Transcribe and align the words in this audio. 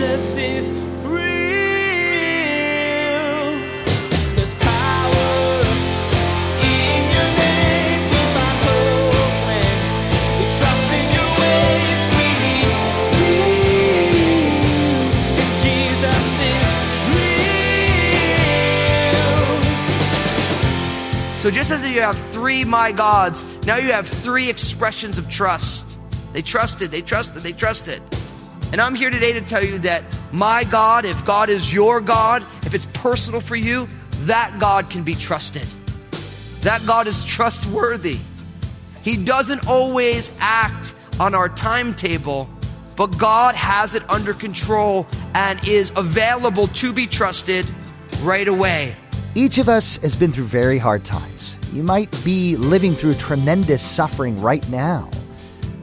Jesus 0.00 0.36
is. 0.36 0.80
So 21.40 21.50
just 21.50 21.70
as 21.70 21.88
you 21.88 22.00
have 22.00 22.18
three 22.32 22.64
my 22.64 22.92
gods, 22.92 23.44
now 23.66 23.76
you 23.76 23.92
have 23.92 24.06
three 24.06 24.48
expressions 24.48 25.18
of 25.18 25.28
trust. 25.28 25.98
They 26.32 26.42
trusted, 26.42 26.90
they 26.90 27.02
trusted, 27.02 27.42
they 27.42 27.52
trusted. 27.52 28.02
And 28.72 28.80
I'm 28.80 28.94
here 28.94 29.10
today 29.10 29.32
to 29.32 29.40
tell 29.40 29.64
you 29.64 29.78
that 29.80 30.04
my 30.32 30.62
God, 30.64 31.04
if 31.04 31.24
God 31.24 31.48
is 31.48 31.72
your 31.72 32.00
God, 32.00 32.44
if 32.64 32.72
it's 32.72 32.86
personal 32.86 33.40
for 33.40 33.56
you, 33.56 33.88
that 34.26 34.58
God 34.60 34.90
can 34.90 35.02
be 35.02 35.14
trusted. 35.14 35.66
That 36.60 36.86
God 36.86 37.08
is 37.08 37.24
trustworthy. 37.24 38.18
He 39.02 39.16
doesn't 39.16 39.66
always 39.66 40.30
act 40.38 40.94
on 41.18 41.34
our 41.34 41.48
timetable, 41.48 42.48
but 42.96 43.18
God 43.18 43.56
has 43.56 43.94
it 43.94 44.08
under 44.08 44.34
control 44.34 45.06
and 45.34 45.66
is 45.66 45.92
available 45.96 46.68
to 46.68 46.92
be 46.92 47.08
trusted 47.08 47.66
right 48.22 48.46
away. 48.46 48.94
Each 49.34 49.58
of 49.58 49.68
us 49.68 49.96
has 49.98 50.14
been 50.14 50.32
through 50.32 50.44
very 50.44 50.78
hard 50.78 51.04
times. 51.04 51.58
You 51.72 51.82
might 51.82 52.10
be 52.24 52.56
living 52.56 52.94
through 52.94 53.14
tremendous 53.14 53.82
suffering 53.82 54.40
right 54.40 54.68
now. 54.68 55.10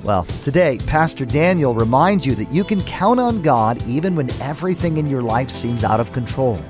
Well, 0.03 0.23
today, 0.43 0.79
Pastor 0.85 1.25
Daniel 1.25 1.73
reminds 1.73 2.25
you 2.25 2.35
that 2.35 2.51
you 2.51 2.63
can 2.63 2.81
count 2.83 3.19
on 3.19 3.41
God 3.41 3.81
even 3.87 4.15
when 4.15 4.29
everything 4.41 4.97
in 4.97 5.09
your 5.09 5.23
life 5.23 5.49
seems 5.49 5.83
out 5.83 5.99
of 5.99 6.13
control. 6.13 6.61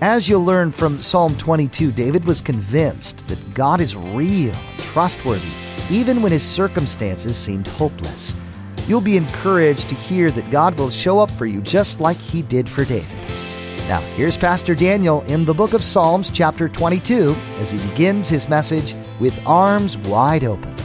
As 0.00 0.28
you'll 0.28 0.44
learn 0.44 0.72
from 0.72 1.00
Psalm 1.00 1.36
22, 1.36 1.90
David 1.92 2.24
was 2.24 2.40
convinced 2.40 3.26
that 3.28 3.54
God 3.54 3.80
is 3.80 3.96
real 3.96 4.54
and 4.54 4.78
trustworthy, 4.78 5.48
even 5.90 6.22
when 6.22 6.32
his 6.32 6.42
circumstances 6.42 7.36
seemed 7.36 7.66
hopeless. 7.66 8.34
You'll 8.86 9.00
be 9.00 9.16
encouraged 9.16 9.88
to 9.88 9.94
hear 9.94 10.30
that 10.30 10.50
God 10.50 10.78
will 10.78 10.90
show 10.90 11.18
up 11.18 11.30
for 11.30 11.46
you 11.46 11.60
just 11.62 11.98
like 11.98 12.18
he 12.18 12.42
did 12.42 12.68
for 12.68 12.84
David. 12.84 13.08
Now, 13.88 14.00
here's 14.14 14.36
Pastor 14.36 14.74
Daniel 14.74 15.22
in 15.22 15.44
the 15.44 15.54
book 15.54 15.72
of 15.72 15.84
Psalms, 15.84 16.30
chapter 16.30 16.68
22, 16.68 17.34
as 17.56 17.70
he 17.70 17.78
begins 17.88 18.28
his 18.28 18.48
message 18.48 18.94
with 19.18 19.40
arms 19.46 19.98
wide 19.98 20.44
open. 20.44 20.75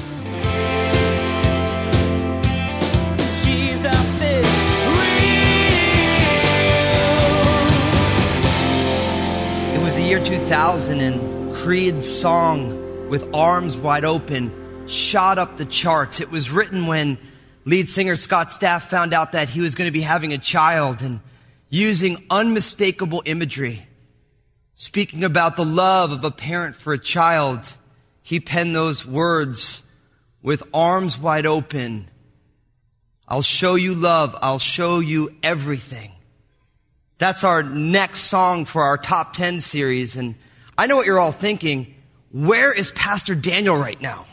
2000, 10.31 11.01
and 11.01 11.53
Creed's 11.53 12.07
song, 12.07 13.09
With 13.09 13.35
Arms 13.35 13.75
Wide 13.75 14.05
Open, 14.05 14.87
shot 14.87 15.37
up 15.37 15.57
the 15.57 15.65
charts. 15.65 16.21
It 16.21 16.31
was 16.31 16.49
written 16.49 16.87
when 16.87 17.17
lead 17.65 17.89
singer 17.89 18.15
Scott 18.15 18.47
Stapp 18.47 18.83
found 18.83 19.13
out 19.13 19.33
that 19.33 19.49
he 19.49 19.59
was 19.59 19.75
going 19.75 19.89
to 19.89 19.91
be 19.91 19.99
having 19.99 20.31
a 20.31 20.37
child 20.37 21.01
and 21.01 21.19
using 21.67 22.23
unmistakable 22.29 23.21
imagery, 23.25 23.85
speaking 24.73 25.25
about 25.25 25.57
the 25.57 25.65
love 25.65 26.13
of 26.13 26.23
a 26.23 26.31
parent 26.31 26.77
for 26.77 26.93
a 26.93 26.97
child, 26.97 27.75
he 28.23 28.39
penned 28.39 28.73
those 28.73 29.05
words, 29.05 29.83
With 30.41 30.63
arms 30.73 31.19
wide 31.19 31.45
open, 31.45 32.09
I'll 33.27 33.41
show 33.41 33.75
you 33.75 33.93
love. 33.95 34.37
I'll 34.41 34.59
show 34.59 35.01
you 35.01 35.35
everything. 35.43 36.13
That's 37.21 37.43
our 37.43 37.61
next 37.61 38.21
song 38.21 38.65
for 38.65 38.81
our 38.81 38.97
top 38.97 39.33
10 39.33 39.61
series. 39.61 40.17
And 40.17 40.33
I 40.75 40.87
know 40.87 40.95
what 40.95 41.05
you're 41.05 41.19
all 41.19 41.31
thinking. 41.31 41.93
Where 42.31 42.73
is 42.73 42.91
Pastor 42.93 43.35
Daniel 43.35 43.77
right 43.77 44.01
now? 44.01 44.25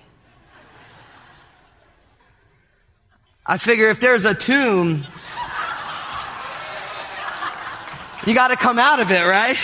I 3.45 3.59
figure 3.59 3.91
if 3.91 4.01
there's 4.01 4.25
a 4.25 4.33
tomb, 4.33 5.05
you 8.27 8.35
got 8.35 8.49
to 8.49 8.57
come 8.57 8.79
out 8.79 9.01
of 9.01 9.11
it, 9.11 9.23
right? 9.23 9.59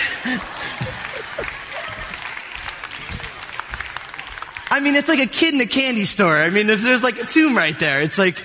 I 4.69 4.79
mean, 4.81 4.93
it's 4.93 5.09
like 5.09 5.19
a 5.19 5.25
kid 5.25 5.55
in 5.55 5.61
a 5.61 5.65
candy 5.65 6.05
store. 6.05 6.37
I 6.37 6.51
mean, 6.51 6.67
there's, 6.67 7.01
like 7.01 7.19
a 7.19 7.25
tomb 7.25 7.57
right 7.57 7.79
there. 7.79 8.03
It's 8.03 8.19
like, 8.19 8.37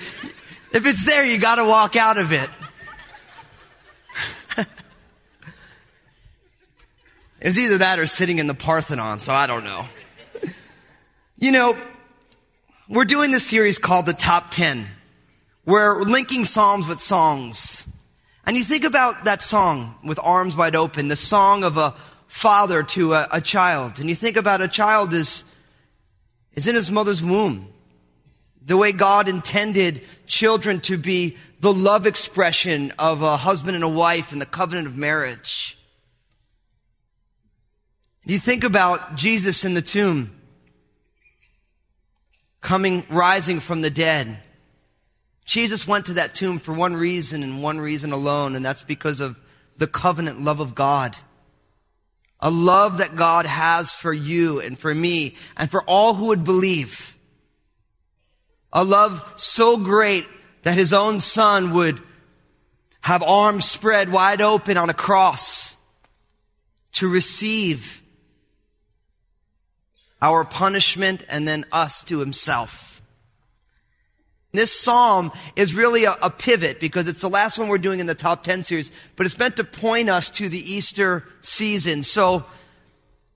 if 0.73 0.87
it's 0.87 1.05
there, 1.05 1.23
you 1.23 1.37
got 1.37 1.57
to 1.57 1.65
walk 1.65 1.95
out 1.95 2.17
of 2.17 2.31
it. 2.31 2.49
It's 7.41 7.57
either 7.57 7.79
that 7.79 7.99
or 7.99 8.05
sitting 8.05 8.37
in 8.37 8.45
the 8.45 8.53
Parthenon, 8.53 9.19
so 9.19 9.33
I 9.33 9.47
don't 9.47 9.63
know. 9.63 9.85
You 11.37 11.51
know, 11.51 11.75
we're 12.87 13.05
doing 13.05 13.31
this 13.31 13.47
series 13.47 13.79
called 13.79 14.05
The 14.05 14.13
Top 14.13 14.51
10. 14.51 14.85
We're 15.65 16.03
linking 16.03 16.45
Psalms 16.45 16.87
with 16.87 17.01
songs. 17.01 17.87
And 18.45 18.55
you 18.55 18.63
think 18.63 18.83
about 18.83 19.25
that 19.25 19.41
song, 19.41 19.95
With 20.03 20.19
Arms 20.21 20.55
Wide 20.55 20.75
Open, 20.75 21.07
the 21.07 21.15
song 21.15 21.63
of 21.63 21.77
a 21.77 21.95
father 22.27 22.83
to 22.83 23.13
a, 23.13 23.27
a 23.31 23.41
child. 23.41 23.99
And 23.99 24.07
you 24.07 24.13
think 24.13 24.37
about 24.37 24.61
a 24.61 24.67
child 24.67 25.13
is, 25.13 25.43
is 26.53 26.67
in 26.67 26.75
his 26.75 26.91
mother's 26.91 27.23
womb. 27.23 27.67
The 28.63 28.77
way 28.77 28.91
God 28.91 29.27
intended 29.27 30.03
children 30.27 30.79
to 30.81 30.95
be 30.95 31.37
the 31.59 31.73
love 31.73 32.05
expression 32.05 32.93
of 32.99 33.23
a 33.23 33.35
husband 33.35 33.73
and 33.73 33.83
a 33.83 33.89
wife 33.89 34.31
in 34.31 34.37
the 34.37 34.45
covenant 34.45 34.85
of 34.85 34.95
marriage. 34.95 35.75
Do 38.25 38.33
you 38.33 38.39
think 38.39 38.63
about 38.63 39.15
Jesus 39.15 39.65
in 39.65 39.73
the 39.73 39.81
tomb, 39.81 40.41
coming, 42.61 43.03
rising 43.09 43.59
from 43.59 43.81
the 43.81 43.89
dead. 43.89 44.39
Jesus 45.43 45.87
went 45.87 46.05
to 46.05 46.13
that 46.13 46.35
tomb 46.35 46.59
for 46.59 46.73
one 46.73 46.95
reason 46.95 47.43
and 47.43 47.61
one 47.61 47.79
reason 47.79 48.11
alone, 48.11 48.55
and 48.55 48.63
that's 48.63 48.83
because 48.83 49.19
of 49.19 49.37
the 49.77 49.87
covenant 49.87 50.41
love 50.41 50.59
of 50.59 50.75
God. 50.75 51.17
A 52.39 52.49
love 52.49 52.99
that 52.99 53.15
God 53.15 53.45
has 53.45 53.93
for 53.93 54.13
you 54.13 54.61
and 54.61 54.77
for 54.77 54.93
me 54.93 55.35
and 55.57 55.69
for 55.69 55.83
all 55.83 56.13
who 56.13 56.27
would 56.27 56.43
believe. 56.43 57.17
A 58.71 58.83
love 58.83 59.33
so 59.35 59.77
great 59.77 60.25
that 60.63 60.77
his 60.77 60.93
own 60.93 61.19
son 61.19 61.73
would 61.73 62.01
have 63.01 63.23
arms 63.23 63.65
spread 63.65 64.11
wide 64.11 64.41
open 64.41 64.77
on 64.77 64.89
a 64.89 64.93
cross 64.93 65.75
to 66.93 67.09
receive 67.09 68.00
our 70.21 70.45
punishment 70.45 71.23
and 71.29 71.47
then 71.47 71.65
us 71.71 72.03
to 72.05 72.19
himself. 72.19 73.01
This 74.53 74.77
psalm 74.77 75.31
is 75.55 75.73
really 75.73 76.03
a, 76.03 76.15
a, 76.21 76.29
pivot 76.29 76.79
because 76.81 77.07
it's 77.07 77.21
the 77.21 77.29
last 77.29 77.57
one 77.57 77.69
we're 77.69 77.77
doing 77.77 78.01
in 78.01 78.05
the 78.05 78.15
top 78.15 78.43
10 78.43 78.65
series, 78.65 78.91
but 79.15 79.25
it's 79.25 79.39
meant 79.39 79.55
to 79.57 79.63
point 79.63 80.09
us 80.09 80.29
to 80.31 80.49
the 80.49 80.59
Easter 80.59 81.23
season. 81.41 82.03
So 82.03 82.45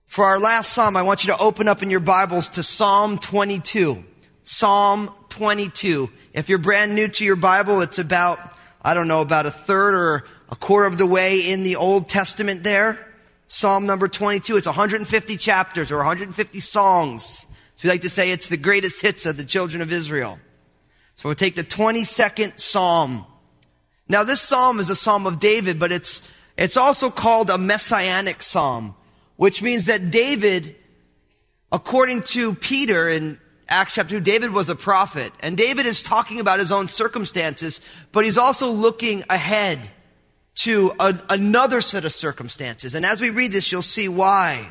for 0.08 0.26
our 0.26 0.38
last 0.38 0.74
psalm, 0.74 0.98
I 0.98 1.04
want 1.04 1.26
you 1.26 1.32
to 1.32 1.40
open 1.40 1.70
up 1.70 1.82
in 1.82 1.90
your 1.90 2.02
Bibles 2.02 2.50
to 2.50 2.64
Psalm 2.64 3.18
22. 3.18 4.04
Psalm 4.44 5.10
22. 5.30 6.10
If 6.34 6.50
you're 6.50 6.58
brand 6.58 6.96
new 6.96 7.08
to 7.08 7.24
your 7.24 7.38
Bible, 7.38 7.80
it's 7.80 7.98
about, 7.98 8.38
I 8.82 8.94
don't 8.94 9.08
know, 9.08 9.22
about 9.22 9.46
a 9.46 9.52
third 9.52 9.94
or 9.94 10.26
a 10.50 10.56
quarter 10.58 10.86
of 10.86 10.98
the 10.98 11.08
way 11.08 11.50
in 11.50 11.64
the 11.64 11.78
Old 11.78 12.10
Testament 12.10 12.64
there. 12.64 13.00
Psalm 13.48 13.86
number 13.86 14.08
22. 14.08 14.58
It's 14.58 14.68
150 14.68 15.38
chapters 15.38 15.92
or 15.92 15.98
150 15.98 16.60
songs. 16.60 17.48
So 17.76 17.88
we 17.88 17.90
like 17.90 18.02
to 18.02 18.10
say 18.10 18.32
it's 18.32 18.50
the 18.50 18.58
greatest 18.58 19.02
hits 19.02 19.26
of 19.26 19.38
the 19.38 19.44
children 19.44 19.82
of 19.82 19.92
Israel. 19.92 20.40
So 21.16 21.30
we'll 21.30 21.36
take 21.36 21.56
the 21.56 21.64
22nd 21.64 22.60
Psalm. 22.60 23.26
Now 24.08 24.24
this 24.24 24.42
Psalm 24.42 24.80
is 24.80 24.90
a 24.90 24.96
Psalm 24.96 25.26
of 25.26 25.40
David, 25.40 25.80
but 25.80 25.92
it's, 25.92 26.22
it's 26.58 26.78
also 26.78 27.10
called 27.10 27.50
a 27.50 27.58
Messianic 27.58 28.44
Psalm, 28.44 28.96
which 29.36 29.62
means 29.62 29.86
that 29.86 30.12
David, 30.12 30.76
according 31.72 32.24
to 32.24 32.56
Peter 32.56 33.08
in 33.08 33.40
Acts 33.68 33.96
chapter 33.96 34.16
2, 34.16 34.22
David 34.22 34.52
was 34.52 34.70
a 34.70 34.76
prophet. 34.76 35.32
And 35.40 35.58
David 35.58 35.86
is 35.86 36.04
talking 36.04 36.40
about 36.40 36.60
his 36.60 36.72
own 36.72 36.88
circumstances, 36.88 37.82
but 38.12 38.26
he's 38.26 38.38
also 38.38 38.70
looking 38.70 39.24
ahead 39.30 39.80
to 40.56 40.92
a, 41.00 41.18
another 41.30 41.82
set 41.82 42.06
of 42.06 42.14
circumstances. 42.14 42.96
And 42.96 43.06
as 43.06 43.20
we 43.20 43.30
read 43.30 43.52
this, 43.52 43.72
you'll 43.72 43.82
see 43.82 44.08
why. 44.08 44.68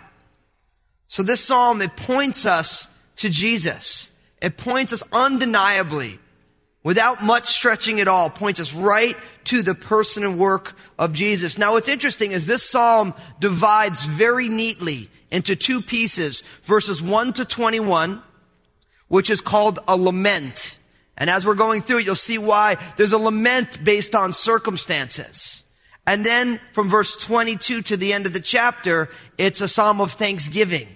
So 1.08 1.22
this 1.22 1.44
psalm, 1.44 1.82
it 1.82 1.96
points 1.96 2.46
us 2.46 2.88
to 3.16 3.28
Jesus. 3.28 4.10
It 4.40 4.56
points 4.56 4.92
us 4.92 5.02
undeniably, 5.12 6.18
without 6.82 7.22
much 7.22 7.44
stretching 7.44 8.00
at 8.00 8.08
all, 8.08 8.30
points 8.30 8.60
us 8.60 8.74
right 8.74 9.16
to 9.44 9.62
the 9.62 9.74
person 9.74 10.24
and 10.24 10.38
work 10.38 10.76
of 10.98 11.12
Jesus. 11.12 11.58
Now 11.58 11.72
what's 11.72 11.88
interesting 11.88 12.32
is 12.32 12.46
this 12.46 12.68
psalm 12.68 13.14
divides 13.40 14.04
very 14.04 14.48
neatly 14.48 15.08
into 15.30 15.56
two 15.56 15.82
pieces, 15.82 16.42
verses 16.64 17.02
1 17.02 17.34
to 17.34 17.44
21, 17.44 18.22
which 19.08 19.30
is 19.30 19.40
called 19.40 19.78
a 19.86 19.96
lament. 19.96 20.78
And 21.16 21.30
as 21.30 21.46
we're 21.46 21.54
going 21.54 21.82
through 21.82 21.98
it, 21.98 22.06
you'll 22.06 22.14
see 22.16 22.38
why 22.38 22.76
there's 22.96 23.12
a 23.12 23.18
lament 23.18 23.84
based 23.84 24.14
on 24.14 24.32
circumstances. 24.32 25.64
And 26.06 26.24
then 26.24 26.60
from 26.72 26.90
verse 26.90 27.16
22 27.16 27.82
to 27.82 27.96
the 27.96 28.12
end 28.12 28.26
of 28.26 28.32
the 28.32 28.40
chapter, 28.40 29.08
it's 29.38 29.60
a 29.60 29.68
psalm 29.68 30.00
of 30.00 30.12
thanksgiving. 30.12 30.88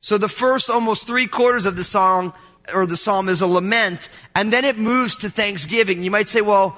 So 0.00 0.18
the 0.18 0.28
first 0.28 0.70
almost 0.70 1.06
three 1.06 1.26
quarters 1.26 1.66
of 1.66 1.76
the 1.76 1.84
song 1.84 2.32
or 2.74 2.86
the 2.86 2.96
psalm 2.96 3.28
is 3.28 3.40
a 3.40 3.46
lament, 3.46 4.08
and 4.34 4.52
then 4.52 4.64
it 4.64 4.76
moves 4.76 5.18
to 5.18 5.30
thanksgiving. 5.30 6.02
You 6.02 6.10
might 6.10 6.28
say, 6.28 6.40
well, 6.40 6.76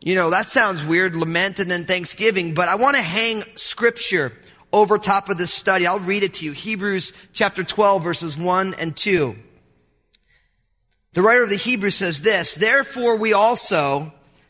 you 0.00 0.14
know, 0.14 0.30
that 0.30 0.48
sounds 0.48 0.84
weird, 0.84 1.16
lament 1.16 1.58
and 1.58 1.70
then 1.70 1.84
thanksgiving, 1.84 2.54
but 2.54 2.68
I 2.68 2.76
want 2.76 2.96
to 2.96 3.02
hang 3.02 3.42
scripture 3.56 4.32
over 4.72 4.98
top 4.98 5.28
of 5.28 5.38
this 5.38 5.52
study. 5.52 5.86
I'll 5.86 6.00
read 6.00 6.22
it 6.22 6.34
to 6.34 6.44
you. 6.44 6.52
Hebrews 6.52 7.12
chapter 7.32 7.64
12 7.64 8.02
verses 8.02 8.36
1 8.36 8.74
and 8.74 8.96
2. 8.96 9.36
The 11.14 11.22
writer 11.22 11.42
of 11.42 11.50
the 11.50 11.56
Hebrews 11.56 11.94
says 11.94 12.20
this, 12.20 12.54
Therefore 12.54 13.16
we 13.16 13.32
also, 13.32 14.12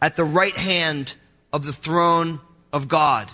at 0.00 0.16
the 0.16 0.24
right 0.24 0.56
hand 0.56 1.14
of 1.52 1.64
the 1.64 1.72
throne 1.72 2.40
of 2.72 2.88
God. 2.88 3.30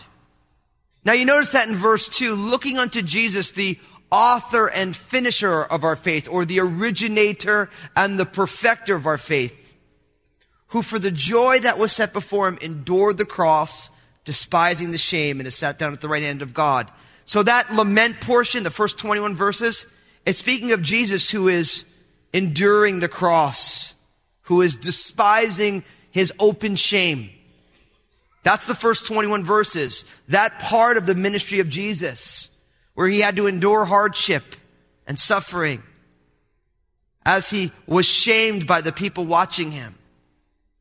Now 1.05 1.13
you 1.13 1.25
notice 1.25 1.51
that 1.51 1.69
in 1.69 1.75
verse 1.75 2.09
2, 2.09 2.35
looking 2.35 2.79
unto 2.79 3.03
Jesus, 3.03 3.53
the 3.53 3.79
author 4.11 4.69
and 4.69 4.97
finisher 4.97 5.63
of 5.63 5.85
our 5.85 5.97
faith, 5.97 6.29
or 6.29 6.45
the 6.45 6.61
originator 6.61 7.71
and 7.95 8.19
the 8.19 8.27
perfecter 8.27 8.97
of 8.97 9.07
our 9.07 9.19
faith, 9.19 9.75
who 10.69 10.83
for 10.83 10.99
the 10.99 11.11
joy 11.11 11.61
that 11.61 11.79
was 11.79 11.93
set 11.93 12.13
before 12.13 12.49
him 12.49 12.59
endured 12.61 13.19
the 13.19 13.25
cross, 13.25 13.91
despising 14.25 14.91
the 14.91 14.99
shame, 14.99 15.39
and 15.39 15.47
has 15.47 15.55
sat 15.55 15.79
down 15.79 15.93
at 15.93 16.01
the 16.01 16.09
right 16.09 16.23
hand 16.23 16.43
of 16.43 16.55
God. 16.55 16.91
So 17.25 17.43
that 17.43 17.73
lament 17.75 18.21
portion, 18.21 18.63
the 18.63 18.71
first 18.71 18.99
21 18.99 19.37
verses, 19.37 19.87
it's 20.25 20.41
speaking 20.41 20.73
of 20.73 20.83
Jesus 20.83 21.31
who 21.31 21.47
is 21.47 21.85
enduring 22.33 23.01
the 23.01 23.09
cross, 23.09 23.95
who 24.43 24.61
is 24.61 24.77
despising 24.77 25.85
his 26.17 26.33
open 26.39 26.77
shame. 26.77 27.29
That's 28.43 28.65
the 28.65 28.75
first 28.75 29.05
21 29.05 29.45
verses. 29.45 30.07
That 30.29 30.59
part 30.61 30.97
of 30.97 31.05
the 31.05 31.15
ministry 31.15 31.61
of 31.61 31.69
Jesus, 31.69 32.49
where 32.95 33.07
he 33.07 33.21
had 33.21 33.37
to 33.37 33.47
endure 33.47 33.85
hardship 33.85 34.57
and 35.07 35.19
suffering 35.19 35.83
as 37.27 37.51
he 37.51 37.71
was 37.87 38.07
shamed 38.07 38.67
by 38.67 38.81
the 38.81 38.93
people 38.93 39.27
watching 39.27 39.73
him. 39.73 39.95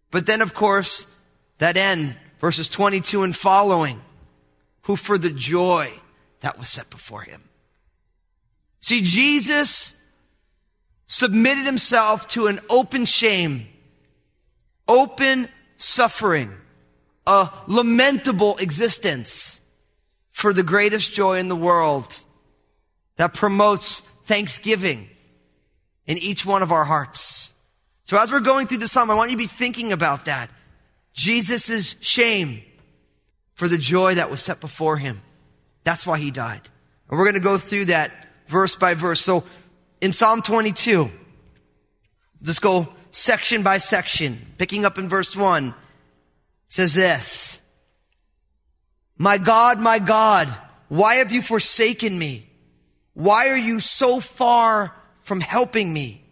But 0.09 0.25
then, 0.25 0.41
of 0.41 0.53
course, 0.53 1.05
that 1.57 1.75
end, 1.75 2.15
verses 2.39 2.69
22 2.69 3.23
and 3.23 3.35
following, 3.35 3.99
who 4.83 4.95
for 4.95 5.17
the 5.17 5.31
joy 5.31 5.91
that 6.39 6.57
was 6.57 6.69
set 6.69 6.89
before 6.89 7.23
him. 7.23 7.43
See, 8.79 9.01
Jesus 9.01 9.95
submitted 11.07 11.65
himself 11.65 12.25
to 12.29 12.47
an 12.47 12.61
open 12.69 13.03
shame, 13.03 13.67
open 14.87 15.49
suffering, 15.77 16.53
a 17.27 17.49
lamentable 17.67 18.57
existence 18.57 19.61
for 20.31 20.53
the 20.53 20.63
greatest 20.63 21.13
joy 21.13 21.37
in 21.37 21.47
the 21.47 21.55
world 21.55 22.21
that 23.15 23.33
promotes 23.33 24.01
thanksgiving 24.25 25.09
in 26.05 26.17
each 26.17 26.45
one 26.45 26.61
of 26.61 26.71
our 26.71 26.85
hearts. 26.85 27.51
So 28.03 28.17
as 28.17 28.31
we're 28.31 28.39
going 28.39 28.67
through 28.67 28.79
the 28.79 28.87
psalm, 28.87 29.09
I 29.09 29.15
want 29.15 29.31
you 29.31 29.37
to 29.37 29.43
be 29.43 29.47
thinking 29.47 29.91
about 29.91 30.25
that. 30.25 30.49
Jesus' 31.13 31.95
shame 32.01 32.61
for 33.53 33.67
the 33.67 33.77
joy 33.77 34.15
that 34.15 34.29
was 34.29 34.41
set 34.41 34.59
before 34.59 34.97
him. 34.97 35.21
That's 35.83 36.05
why 36.05 36.19
he 36.19 36.29
died. 36.29 36.61
And 37.09 37.17
we're 37.17 37.25
going 37.25 37.35
to 37.35 37.39
go 37.39 37.57
through 37.57 37.85
that 37.85 38.11
verse 38.47 38.75
by 38.75 38.93
verse. 38.93 39.21
So 39.21 39.43
in 40.01 40.11
Psalm 40.11 40.41
22, 40.41 41.09
just 42.43 42.61
go 42.61 42.87
section 43.15 43.63
by 43.63 43.77
section, 43.77 44.37
picking 44.57 44.83
up 44.83 44.97
in 44.97 45.07
verse 45.07 45.35
1, 45.37 45.73
says 46.67 46.93
this 46.93 47.59
My 49.17 49.37
God, 49.37 49.79
my 49.79 49.99
God, 49.99 50.49
why 50.89 51.15
have 51.15 51.31
you 51.31 51.41
forsaken 51.41 52.17
me? 52.19 52.47
Why 53.13 53.47
are 53.47 53.57
you 53.57 53.79
so 53.79 54.19
far 54.19 54.93
from 55.21 55.39
helping 55.39 55.91
me? 55.93 56.23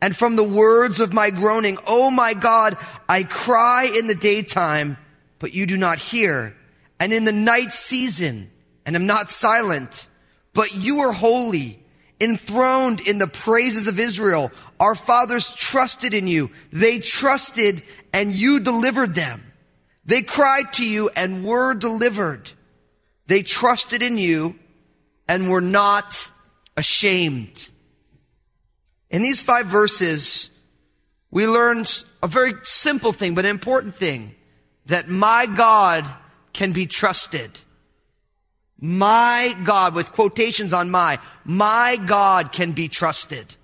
And 0.00 0.14
from 0.14 0.36
the 0.36 0.44
words 0.44 1.00
of 1.00 1.14
my 1.14 1.30
groaning, 1.30 1.78
Oh 1.86 2.10
my 2.10 2.34
God, 2.34 2.76
I 3.08 3.22
cry 3.22 3.90
in 3.98 4.06
the 4.06 4.14
daytime, 4.14 4.98
but 5.38 5.54
you 5.54 5.66
do 5.66 5.78
not 5.78 5.98
hear, 5.98 6.54
and 7.00 7.12
in 7.12 7.24
the 7.24 7.32
night 7.32 7.72
season, 7.72 8.50
and 8.84 8.94
am 8.94 9.06
not 9.06 9.30
silent, 9.30 10.06
but 10.52 10.76
you 10.76 10.98
are 10.98 11.12
holy 11.12 11.77
enthroned 12.20 13.00
in 13.00 13.18
the 13.18 13.26
praises 13.26 13.88
of 13.88 13.98
Israel. 13.98 14.50
Our 14.80 14.94
fathers 14.94 15.54
trusted 15.54 16.14
in 16.14 16.26
you. 16.26 16.50
They 16.72 16.98
trusted 16.98 17.82
and 18.12 18.32
you 18.32 18.60
delivered 18.60 19.14
them. 19.14 19.42
They 20.04 20.22
cried 20.22 20.72
to 20.74 20.88
you 20.88 21.10
and 21.14 21.44
were 21.44 21.74
delivered. 21.74 22.50
They 23.26 23.42
trusted 23.42 24.02
in 24.02 24.16
you 24.16 24.58
and 25.28 25.50
were 25.50 25.60
not 25.60 26.30
ashamed. 26.76 27.68
In 29.10 29.22
these 29.22 29.42
five 29.42 29.66
verses, 29.66 30.50
we 31.30 31.46
learned 31.46 32.04
a 32.22 32.26
very 32.26 32.54
simple 32.62 33.12
thing, 33.12 33.34
but 33.34 33.44
an 33.44 33.50
important 33.50 33.94
thing 33.94 34.34
that 34.86 35.08
my 35.08 35.46
God 35.46 36.04
can 36.52 36.72
be 36.72 36.86
trusted. 36.86 37.60
My 38.80 39.54
God, 39.64 39.94
with 39.94 40.12
quotations 40.12 40.72
on 40.72 40.90
my, 40.90 41.18
my 41.44 41.96
God 42.06 42.52
can 42.52 42.72
be 42.72 42.88
trusted. 42.88 43.56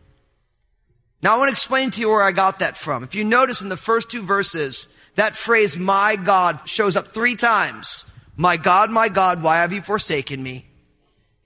Now 1.23 1.37
I 1.37 1.39
want 1.39 1.49
to 1.49 1.53
explain 1.53 1.91
to 1.93 2.01
you 2.01 2.09
where 2.09 2.23
I 2.23 2.33
got 2.33 2.59
that 2.59 2.77
from. 2.77 3.05
If 3.05 3.15
you 3.15 3.25
notice 3.25 3.63
in 3.63 3.69
the 3.69 3.77
first 3.77 4.11
two 4.11 4.23
verses, 4.23 4.89
that 5.15 5.37
phrase, 5.37 5.79
my 5.79 6.17
God, 6.17 6.59
shows 6.67 6.97
up 6.97 7.07
three 7.09 7.37
times. 7.37 8.07
My 8.37 8.57
God, 8.57 8.91
my 8.91 9.09
God, 9.09 9.43
why 9.43 9.59
have 9.59 9.73
you 9.73 9.81
forsaken 9.81 10.43
me? 10.43 10.67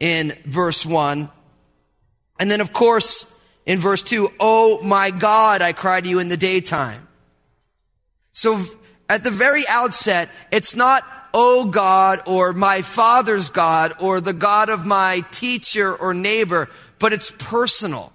In 0.00 0.34
verse 0.46 0.86
one. 0.86 1.30
And 2.40 2.50
then 2.50 2.62
of 2.62 2.72
course, 2.72 3.26
in 3.66 3.78
verse 3.78 4.02
two, 4.02 4.30
oh 4.40 4.80
my 4.82 5.10
God, 5.10 5.60
I 5.60 5.74
cry 5.74 6.00
to 6.00 6.08
you 6.08 6.18
in 6.20 6.28
the 6.30 6.38
daytime. 6.38 7.06
So 8.32 8.64
at 9.10 9.24
the 9.24 9.30
very 9.30 9.62
outset, 9.68 10.30
it's 10.50 10.74
not 10.74 11.04
oh 11.34 11.66
God, 11.66 12.20
or 12.26 12.52
my 12.52 12.82
father's 12.82 13.48
God, 13.50 13.92
or 14.00 14.20
the 14.20 14.32
God 14.32 14.68
of 14.68 14.86
my 14.86 15.20
teacher 15.30 15.94
or 15.94 16.14
neighbor, 16.14 16.68
but 16.98 17.12
it's 17.12 17.30
personal. 17.38 18.12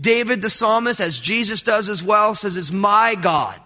David 0.00 0.42
the 0.42 0.50
psalmist, 0.50 1.00
as 1.00 1.20
Jesus 1.20 1.62
does 1.62 1.88
as 1.88 2.02
well, 2.02 2.34
says 2.34 2.56
is 2.56 2.72
my 2.72 3.14
God. 3.14 3.60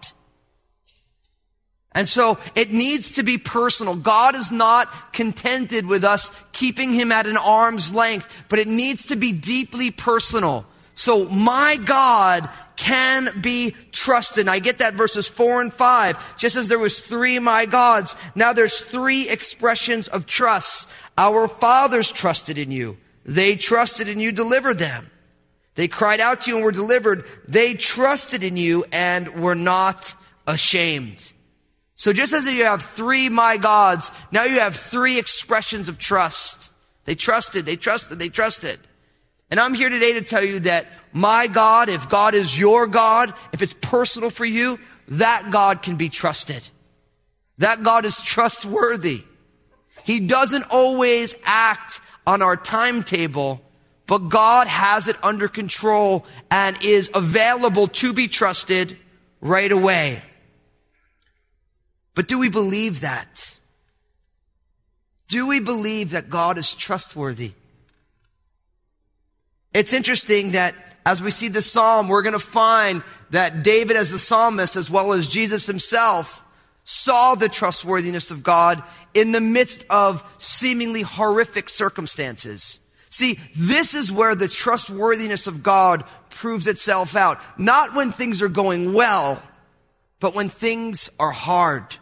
And 1.91 2.07
so 2.07 2.37
it 2.55 2.71
needs 2.71 3.13
to 3.13 3.23
be 3.23 3.37
personal. 3.37 3.95
God 3.95 4.35
is 4.35 4.51
not 4.51 5.11
contented 5.11 5.87
with 5.87 6.03
us 6.03 6.31
keeping 6.51 6.93
him 6.93 7.11
at 7.11 7.25
an 7.25 7.37
arm's 7.37 7.93
length, 7.95 8.45
but 8.47 8.59
it 8.59 8.67
needs 8.67 9.07
to 9.07 9.15
be 9.15 9.33
deeply 9.33 9.89
personal. 9.89 10.65
So 10.93 11.25
my 11.25 11.77
God 11.83 12.47
can 12.79 13.29
be 13.41 13.75
trusted. 13.91 14.41
And 14.41 14.49
I 14.49 14.59
get 14.59 14.79
that 14.79 14.95
verses 14.95 15.27
four 15.27 15.61
and 15.61 15.71
five. 15.71 16.17
Just 16.37 16.55
as 16.55 16.69
there 16.69 16.79
was 16.79 16.99
three 16.99 17.37
my 17.37 17.65
gods, 17.65 18.15
now 18.33 18.53
there's 18.53 18.79
three 18.79 19.29
expressions 19.29 20.07
of 20.07 20.25
trust. 20.25 20.89
Our 21.17 21.47
fathers 21.47 22.11
trusted 22.11 22.57
in 22.57 22.71
you. 22.71 22.97
They 23.25 23.57
trusted 23.57 24.07
and 24.07 24.21
you 24.21 24.31
delivered 24.31 24.79
them. 24.79 25.11
They 25.75 25.89
cried 25.89 26.21
out 26.21 26.41
to 26.41 26.49
you 26.49 26.55
and 26.55 26.65
were 26.65 26.71
delivered. 26.71 27.25
They 27.47 27.73
trusted 27.73 28.43
in 28.43 28.57
you 28.57 28.85
and 28.91 29.41
were 29.41 29.55
not 29.55 30.15
ashamed. 30.47 31.33
So 31.95 32.13
just 32.13 32.31
as 32.31 32.45
you 32.47 32.63
have 32.63 32.81
three 32.81 33.27
my 33.27 33.57
gods, 33.57 34.09
now 34.31 34.45
you 34.45 34.61
have 34.61 34.75
three 34.75 35.19
expressions 35.19 35.89
of 35.89 35.97
trust. 35.97 36.71
They 37.03 37.15
trusted, 37.15 37.65
they 37.65 37.75
trusted, 37.75 38.19
they 38.19 38.29
trusted. 38.29 38.79
And 39.51 39.59
I'm 39.59 39.73
here 39.73 39.89
today 39.89 40.13
to 40.13 40.21
tell 40.21 40.43
you 40.43 40.61
that 40.61 40.87
my 41.13 41.47
God, 41.47 41.89
if 41.89 42.09
God 42.09 42.33
is 42.33 42.57
your 42.57 42.87
God, 42.87 43.33
if 43.51 43.61
it's 43.61 43.73
personal 43.73 44.29
for 44.29 44.45
you, 44.45 44.79
that 45.09 45.49
God 45.51 45.81
can 45.81 45.95
be 45.95 46.09
trusted. 46.09 46.69
That 47.57 47.83
God 47.83 48.05
is 48.05 48.21
trustworthy. 48.21 49.23
He 50.03 50.27
doesn't 50.27 50.65
always 50.69 51.35
act 51.45 51.99
on 52.25 52.41
our 52.41 52.55
timetable, 52.55 53.61
but 54.05 54.29
God 54.29 54.67
has 54.67 55.07
it 55.07 55.15
under 55.23 55.47
control 55.47 56.25
and 56.49 56.77
is 56.83 57.09
available 57.13 57.87
to 57.87 58.13
be 58.13 58.27
trusted 58.27 58.97
right 59.41 59.71
away. 59.71 60.21
But 62.15 62.27
do 62.27 62.39
we 62.39 62.49
believe 62.49 63.01
that? 63.01 63.55
Do 65.27 65.47
we 65.47 65.59
believe 65.59 66.11
that 66.11 66.29
God 66.29 66.57
is 66.57 66.73
trustworthy? 66.73 67.53
It's 69.73 69.93
interesting 69.93 70.51
that 70.51 70.73
as 71.09 71.23
we 71.23 71.31
see 71.31 71.47
the 71.47 71.59
psalm, 71.59 72.07
we're 72.07 72.21
going 72.21 72.33
to 72.33 72.39
find 72.39 73.01
that 73.31 73.63
David 73.63 73.97
as 73.97 74.11
the 74.11 74.19
psalmist, 74.19 74.75
as 74.75 74.91
well 74.91 75.11
as 75.11 75.27
Jesus 75.27 75.65
himself, 75.65 76.45
saw 76.83 77.33
the 77.33 77.49
trustworthiness 77.49 78.29
of 78.29 78.43
God 78.43 78.83
in 79.15 79.31
the 79.31 79.41
midst 79.41 79.85
of 79.89 80.23
seemingly 80.37 81.01
horrific 81.01 81.67
circumstances. 81.67 82.79
See, 83.09 83.39
this 83.55 83.95
is 83.95 84.11
where 84.11 84.35
the 84.35 84.47
trustworthiness 84.47 85.47
of 85.47 85.63
God 85.63 86.03
proves 86.29 86.67
itself 86.67 87.15
out. 87.15 87.39
Not 87.57 87.95
when 87.95 88.11
things 88.11 88.43
are 88.43 88.47
going 88.47 88.93
well, 88.93 89.41
but 90.19 90.35
when 90.35 90.47
things 90.47 91.09
are 91.19 91.31
hard. 91.31 91.97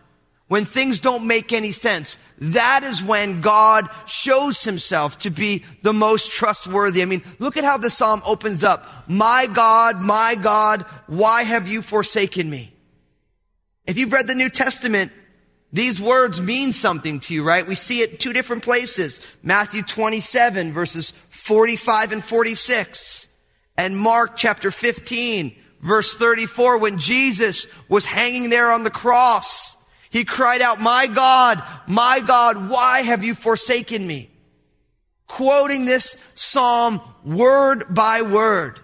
When 0.48 0.64
things 0.64 1.00
don't 1.00 1.28
make 1.28 1.52
any 1.52 1.74
sense. 1.74 2.18
That 2.38 2.84
is 2.84 3.04
when 3.04 3.42
God 3.42 3.90
shows 4.06 4.64
himself 4.64 5.20
to 5.20 5.30
be 5.30 5.66
the 5.82 5.92
most 5.92 6.32
trustworthy. 6.32 7.02
I 7.02 7.06
mean, 7.06 7.24
look 7.40 7.58
at 7.58 7.66
how 7.66 7.78
the 7.78 7.90
psalm 7.90 8.22
opens 8.26 8.64
up. 8.64 8.88
My 9.10 9.48
God, 9.54 10.02
my 10.02 10.36
God, 10.36 10.84
why 11.08 11.44
have 11.44 11.68
you 11.68 11.82
forsaken 11.82 12.50
me? 12.50 12.72
If 13.86 13.98
you've 13.98 14.14
read 14.14 14.28
the 14.28 14.36
New 14.36 14.50
Testament, 14.50 15.12
these 15.74 16.02
words 16.02 16.42
mean 16.42 16.74
something 16.74 17.20
to 17.22 17.34
you, 17.34 17.44
right? 17.44 17.68
We 17.68 17.76
see 17.76 18.00
it 18.00 18.20
two 18.20 18.34
different 18.34 18.64
places. 18.64 19.20
Matthew 19.44 19.82
27 19.82 20.72
verses 20.72 21.12
45 21.30 22.14
and 22.14 22.24
46 22.24 23.28
and 23.78 23.98
Mark 23.98 24.38
chapter 24.38 24.72
15 24.72 25.56
verse 25.82 26.14
34 26.14 26.80
when 26.80 26.98
Jesus 26.98 27.68
was 27.88 28.06
hanging 28.06 28.50
there 28.50 28.72
on 28.72 28.84
the 28.84 28.90
cross. 28.90 29.77
He 30.10 30.24
cried 30.24 30.62
out, 30.62 30.80
my 30.80 31.08
God, 31.08 31.62
my 31.88 32.20
God, 32.20 32.70
why 32.70 33.02
have 33.02 33.24
you 33.24 33.36
forsaken 33.36 34.06
me? 34.06 34.30
Quoting 35.28 35.86
this 35.86 36.16
psalm 36.34 37.02
word 37.26 37.84
by 37.90 38.22
word. 38.22 38.80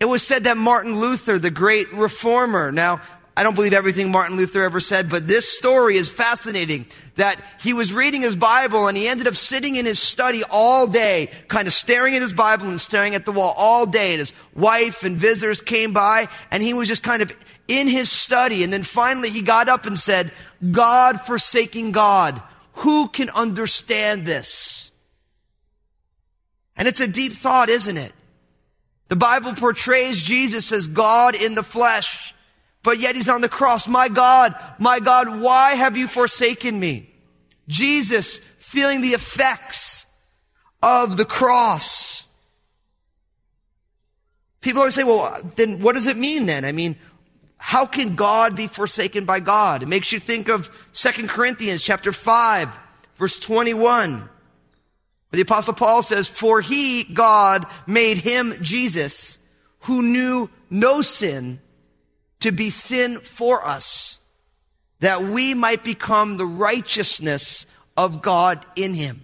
It 0.00 0.06
was 0.06 0.26
said 0.26 0.44
that 0.44 0.56
Martin 0.56 0.98
Luther, 0.98 1.38
the 1.38 1.50
great 1.50 1.92
reformer, 1.92 2.72
now 2.72 3.00
I 3.36 3.42
don't 3.42 3.54
believe 3.54 3.72
everything 3.72 4.10
Martin 4.10 4.36
Luther 4.36 4.62
ever 4.62 4.80
said, 4.80 5.10
but 5.10 5.26
this 5.26 5.56
story 5.56 5.96
is 5.96 6.10
fascinating 6.10 6.86
that 7.16 7.40
he 7.60 7.72
was 7.72 7.92
reading 7.92 8.22
his 8.22 8.36
Bible 8.36 8.86
and 8.86 8.96
he 8.96 9.08
ended 9.08 9.26
up 9.26 9.34
sitting 9.34 9.76
in 9.76 9.86
his 9.86 9.98
study 9.98 10.42
all 10.50 10.86
day, 10.86 11.30
kind 11.48 11.66
of 11.66 11.74
staring 11.74 12.14
at 12.14 12.22
his 12.22 12.32
Bible 12.32 12.66
and 12.66 12.80
staring 12.80 13.14
at 13.14 13.24
the 13.24 13.32
wall 13.32 13.54
all 13.56 13.86
day. 13.86 14.12
And 14.12 14.18
his 14.20 14.32
wife 14.54 15.02
and 15.04 15.16
visitors 15.16 15.62
came 15.62 15.92
by 15.92 16.28
and 16.50 16.62
he 16.62 16.74
was 16.74 16.86
just 16.86 17.02
kind 17.02 17.22
of 17.22 17.32
in 17.68 17.88
his 17.88 18.10
study. 18.10 18.64
And 18.64 18.72
then 18.72 18.82
finally 18.82 19.30
he 19.30 19.42
got 19.42 19.68
up 19.68 19.86
and 19.86 19.98
said, 19.98 20.32
God 20.70 21.20
forsaking 21.20 21.92
God, 21.92 22.40
who 22.74 23.08
can 23.08 23.30
understand 23.30 24.26
this? 24.26 24.90
And 26.76 26.88
it's 26.88 27.00
a 27.00 27.08
deep 27.08 27.32
thought, 27.32 27.68
isn't 27.68 27.96
it? 27.96 28.12
The 29.08 29.16
Bible 29.16 29.54
portrays 29.54 30.22
Jesus 30.22 30.72
as 30.72 30.88
God 30.88 31.34
in 31.34 31.54
the 31.54 31.62
flesh. 31.62 32.34
But 32.82 32.98
yet 32.98 33.14
he's 33.14 33.28
on 33.28 33.40
the 33.40 33.48
cross. 33.48 33.88
My 33.88 34.08
God, 34.08 34.54
my 34.78 35.00
God, 35.00 35.40
why 35.40 35.72
have 35.74 35.96
you 35.96 36.06
forsaken 36.06 36.78
me? 36.78 37.10
Jesus 37.68 38.40
feeling 38.58 39.00
the 39.00 39.14
effects 39.14 40.04
of 40.82 41.16
the 41.16 41.24
cross. 41.24 42.26
People 44.60 44.80
always 44.80 44.94
say, 44.94 45.04
well, 45.04 45.38
then 45.56 45.80
what 45.80 45.94
does 45.94 46.06
it 46.06 46.16
mean 46.16 46.46
then? 46.46 46.64
I 46.64 46.72
mean, 46.72 46.96
how 47.66 47.86
can 47.86 48.14
God 48.14 48.54
be 48.54 48.66
forsaken 48.66 49.24
by 49.24 49.40
God? 49.40 49.82
It 49.82 49.88
makes 49.88 50.12
you 50.12 50.20
think 50.20 50.50
of 50.50 50.70
2 50.92 51.26
Corinthians 51.26 51.82
chapter 51.82 52.12
5, 52.12 52.68
verse 53.16 53.38
21. 53.38 54.18
Where 54.20 54.28
the 55.30 55.40
apostle 55.40 55.72
Paul 55.72 56.02
says, 56.02 56.28
for 56.28 56.60
he, 56.60 57.04
God, 57.04 57.64
made 57.86 58.18
him, 58.18 58.52
Jesus, 58.60 59.38
who 59.80 60.02
knew 60.02 60.50
no 60.68 61.00
sin, 61.00 61.58
to 62.40 62.52
be 62.52 62.68
sin 62.68 63.18
for 63.20 63.66
us, 63.66 64.18
that 65.00 65.22
we 65.22 65.54
might 65.54 65.82
become 65.82 66.36
the 66.36 66.46
righteousness 66.46 67.64
of 67.96 68.20
God 68.20 68.62
in 68.76 68.92
him. 68.92 69.22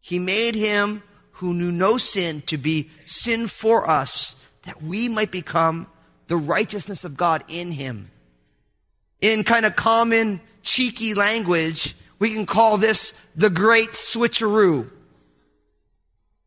He 0.00 0.20
made 0.20 0.54
him 0.54 1.02
who 1.32 1.54
knew 1.54 1.72
no 1.72 1.98
sin 1.98 2.42
to 2.42 2.56
be 2.56 2.88
sin 3.04 3.48
for 3.48 3.90
us, 3.90 4.36
that 4.62 4.80
we 4.80 5.08
might 5.08 5.32
become 5.32 5.88
the 6.32 6.38
righteousness 6.38 7.04
of 7.04 7.14
God 7.14 7.44
in 7.48 7.70
him. 7.70 8.10
In 9.20 9.44
kind 9.44 9.66
of 9.66 9.76
common, 9.76 10.40
cheeky 10.62 11.12
language, 11.12 11.94
we 12.18 12.32
can 12.32 12.46
call 12.46 12.78
this 12.78 13.12
the 13.36 13.50
great 13.50 13.90
switcheroo. 13.90 14.88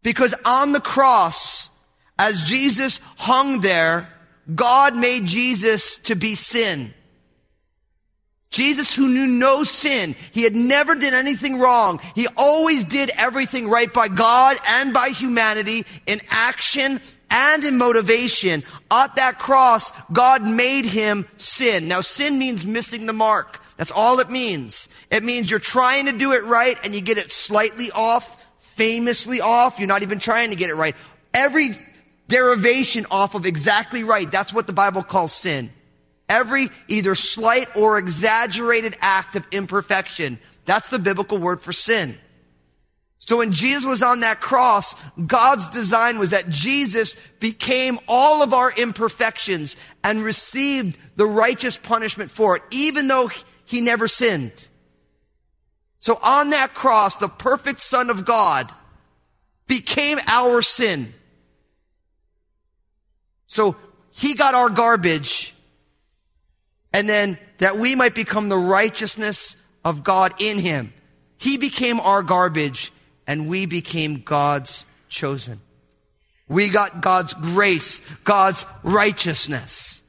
Because 0.01 0.33
on 0.43 0.71
the 0.71 0.81
cross, 0.81 1.69
as 2.17 2.41
Jesus 2.41 2.99
hung 3.15 3.61
there, 3.61 4.09
God 4.55 4.95
made 4.95 5.27
Jesus 5.27 5.99
to 5.99 6.15
be 6.15 6.33
sin. 6.33 6.91
Jesus 8.49 8.95
who 8.95 9.07
knew 9.07 9.27
no 9.27 9.63
sin. 9.63 10.15
He 10.31 10.41
had 10.41 10.55
never 10.55 10.95
did 10.95 11.13
anything 11.13 11.59
wrong. 11.59 11.99
He 12.15 12.27
always 12.35 12.85
did 12.85 13.11
everything 13.15 13.69
right 13.69 13.93
by 13.93 14.07
God 14.07 14.57
and 14.67 14.95
by 14.95 15.09
humanity 15.09 15.85
in 16.07 16.21
action 16.31 17.01
and 17.29 17.63
in 17.63 17.77
motivation. 17.77 18.63
At 18.91 19.15
that 19.15 19.39
cross, 19.39 19.91
God 20.11 20.43
made 20.43 20.85
him 20.85 21.27
sin. 21.37 21.87
Now 21.87 22.01
sin 22.01 22.39
means 22.39 22.65
missing 22.65 23.05
the 23.05 23.13
mark. 23.13 23.61
That's 23.77 23.91
all 23.91 24.19
it 24.19 24.29
means. 24.29 24.87
It 25.11 25.23
means 25.23 25.49
you're 25.49 25.59
trying 25.59 26.05
to 26.05 26.13
do 26.13 26.31
it 26.31 26.43
right 26.45 26.77
and 26.83 26.95
you 26.95 27.01
get 27.01 27.17
it 27.17 27.31
slightly 27.31 27.91
off, 27.91 28.41
famously 28.59 29.41
off. 29.41 29.79
You're 29.79 29.87
not 29.87 30.01
even 30.01 30.19
trying 30.19 30.51
to 30.51 30.55
get 30.55 30.69
it 30.69 30.75
right. 30.75 30.95
Every 31.33 31.71
derivation 32.27 33.05
off 33.11 33.35
of 33.35 33.45
exactly 33.45 34.03
right. 34.03 34.31
That's 34.31 34.53
what 34.53 34.67
the 34.67 34.73
Bible 34.73 35.03
calls 35.03 35.33
sin. 35.33 35.71
Every 36.27 36.69
either 36.87 37.13
slight 37.15 37.75
or 37.75 37.97
exaggerated 37.97 38.97
act 39.01 39.35
of 39.35 39.45
imperfection. 39.51 40.39
That's 40.65 40.89
the 40.89 40.97
biblical 40.97 41.37
word 41.37 41.61
for 41.61 41.71
sin. 41.71 42.17
So 43.25 43.37
when 43.37 43.51
Jesus 43.51 43.85
was 43.85 44.03
on 44.03 44.19
that 44.19 44.39
cross, 44.39 44.93
God's 45.25 45.67
design 45.69 46.19
was 46.19 46.29
that 46.29 46.47
Jesus 46.47 47.15
became 47.39 47.97
all 48.07 48.43
of 48.43 48.53
our 48.53 48.71
imperfections 48.71 49.75
and 50.03 50.21
received 50.21 50.95
the 51.15 51.25
righteous 51.25 51.75
punishment 51.75 52.29
for 52.29 52.55
it, 52.55 52.61
even 52.69 53.07
though 53.07 53.31
he 53.65 53.81
never 53.81 54.07
sinned. 54.07 54.67
So 55.99 56.19
on 56.21 56.51
that 56.51 56.75
cross, 56.75 57.15
the 57.15 57.27
perfect 57.27 57.81
son 57.81 58.11
of 58.11 58.25
God 58.25 58.71
became 59.65 60.19
our 60.27 60.61
sin. 60.61 61.11
So 63.47 63.75
he 64.11 64.35
got 64.35 64.53
our 64.53 64.69
garbage 64.69 65.55
and 66.93 67.09
then 67.09 67.39
that 67.57 67.79
we 67.79 67.95
might 67.95 68.13
become 68.13 68.49
the 68.49 68.57
righteousness 68.57 69.57
of 69.83 70.03
God 70.03 70.35
in 70.37 70.59
him. 70.59 70.93
He 71.39 71.57
became 71.57 71.99
our 71.99 72.21
garbage 72.21 72.91
and 73.27 73.49
we 73.49 73.65
became 73.65 74.21
God's 74.21 74.85
chosen. 75.09 75.59
We 76.47 76.69
got 76.69 77.01
God's 77.01 77.33
grace, 77.33 78.01
God's 78.23 78.65
righteousness. 78.83 80.01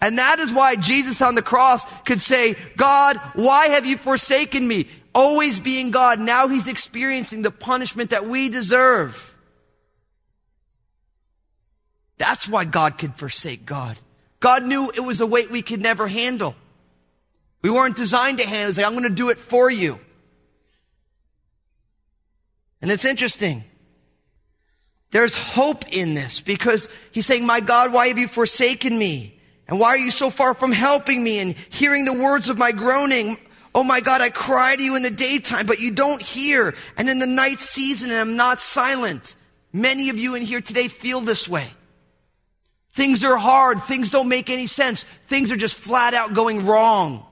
And 0.00 0.18
that 0.18 0.38
is 0.38 0.52
why 0.52 0.76
Jesus 0.76 1.20
on 1.20 1.34
the 1.34 1.42
cross 1.42 1.84
could 2.02 2.20
say, 2.20 2.54
God, 2.76 3.16
why 3.34 3.68
have 3.68 3.84
you 3.84 3.96
forsaken 3.96 4.66
me? 4.66 4.86
Always 5.14 5.58
being 5.58 5.90
God. 5.90 6.20
Now 6.20 6.48
he's 6.48 6.68
experiencing 6.68 7.42
the 7.42 7.50
punishment 7.50 8.10
that 8.10 8.26
we 8.26 8.48
deserve. 8.48 9.36
That's 12.16 12.48
why 12.48 12.64
God 12.64 12.98
could 12.98 13.14
forsake 13.14 13.66
God. 13.66 13.98
God 14.40 14.64
knew 14.64 14.90
it 14.94 15.00
was 15.00 15.20
a 15.20 15.26
weight 15.26 15.50
we 15.50 15.62
could 15.62 15.80
never 15.80 16.06
handle. 16.06 16.54
We 17.62 17.70
weren't 17.70 17.96
designed 17.96 18.38
to 18.38 18.46
handle. 18.46 18.66
He's 18.66 18.78
like, 18.78 18.86
I'm 18.86 18.92
going 18.92 19.04
to 19.04 19.10
do 19.10 19.30
it 19.30 19.38
for 19.38 19.68
you. 19.68 19.98
And 22.80 22.90
it's 22.90 23.04
interesting. 23.04 23.64
There's 25.10 25.36
hope 25.36 25.88
in 25.90 26.14
this 26.14 26.40
because 26.40 26.88
he's 27.12 27.26
saying, 27.26 27.46
my 27.46 27.60
God, 27.60 27.92
why 27.92 28.08
have 28.08 28.18
you 28.18 28.28
forsaken 28.28 28.98
me? 28.98 29.40
And 29.66 29.78
why 29.80 29.88
are 29.88 29.98
you 29.98 30.10
so 30.10 30.30
far 30.30 30.54
from 30.54 30.72
helping 30.72 31.22
me 31.22 31.40
and 31.40 31.54
hearing 31.70 32.04
the 32.04 32.12
words 32.12 32.48
of 32.48 32.58
my 32.58 32.72
groaning? 32.72 33.36
Oh 33.74 33.82
my 33.82 34.00
God, 34.00 34.20
I 34.20 34.30
cry 34.30 34.76
to 34.76 34.82
you 34.82 34.96
in 34.96 35.02
the 35.02 35.10
daytime, 35.10 35.66
but 35.66 35.80
you 35.80 35.90
don't 35.90 36.22
hear. 36.22 36.74
And 36.96 37.08
in 37.08 37.18
the 37.18 37.26
night 37.26 37.60
season, 37.60 38.10
and 38.10 38.18
I'm 38.18 38.36
not 38.36 38.60
silent. 38.60 39.34
Many 39.72 40.08
of 40.08 40.18
you 40.18 40.34
in 40.34 40.42
here 40.42 40.60
today 40.60 40.88
feel 40.88 41.20
this 41.20 41.48
way. 41.48 41.68
Things 42.92 43.22
are 43.24 43.36
hard. 43.36 43.80
Things 43.82 44.10
don't 44.10 44.28
make 44.28 44.50
any 44.50 44.66
sense. 44.66 45.04
Things 45.04 45.52
are 45.52 45.56
just 45.56 45.76
flat 45.76 46.14
out 46.14 46.34
going 46.34 46.66
wrong. 46.66 47.24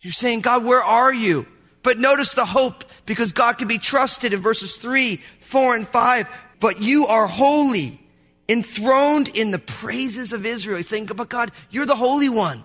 You're 0.00 0.12
saying, 0.12 0.42
God, 0.42 0.64
where 0.64 0.82
are 0.82 1.12
you? 1.12 1.46
But 1.84 1.98
notice 1.98 2.32
the 2.32 2.46
hope 2.46 2.82
because 3.06 3.32
God 3.32 3.58
can 3.58 3.68
be 3.68 3.78
trusted 3.78 4.32
in 4.32 4.40
verses 4.40 4.76
three, 4.76 5.20
four, 5.40 5.76
and 5.76 5.86
five. 5.86 6.28
But 6.58 6.80
you 6.80 7.06
are 7.06 7.26
holy, 7.26 8.00
enthroned 8.48 9.28
in 9.28 9.52
the 9.52 9.58
praises 9.58 10.32
of 10.32 10.46
Israel. 10.46 10.78
He's 10.78 10.88
saying, 10.88 11.06
but 11.06 11.28
God, 11.28 11.52
you're 11.70 11.86
the 11.86 11.94
holy 11.94 12.30
one. 12.30 12.62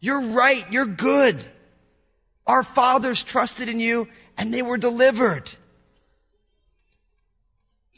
You're 0.00 0.20
right. 0.20 0.62
You're 0.70 0.86
good. 0.86 1.42
Our 2.46 2.62
fathers 2.62 3.22
trusted 3.22 3.68
in 3.68 3.80
you 3.80 4.06
and 4.36 4.52
they 4.52 4.62
were 4.62 4.78
delivered. 4.78 5.50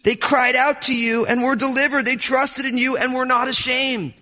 They 0.04 0.14
cried 0.14 0.54
out 0.54 0.82
to 0.82 0.94
you 0.94 1.26
and 1.26 1.42
were 1.42 1.56
delivered. 1.56 2.04
They 2.04 2.16
trusted 2.16 2.64
in 2.66 2.78
you 2.78 2.96
and 2.96 3.12
were 3.12 3.26
not 3.26 3.48
ashamed. 3.48 4.14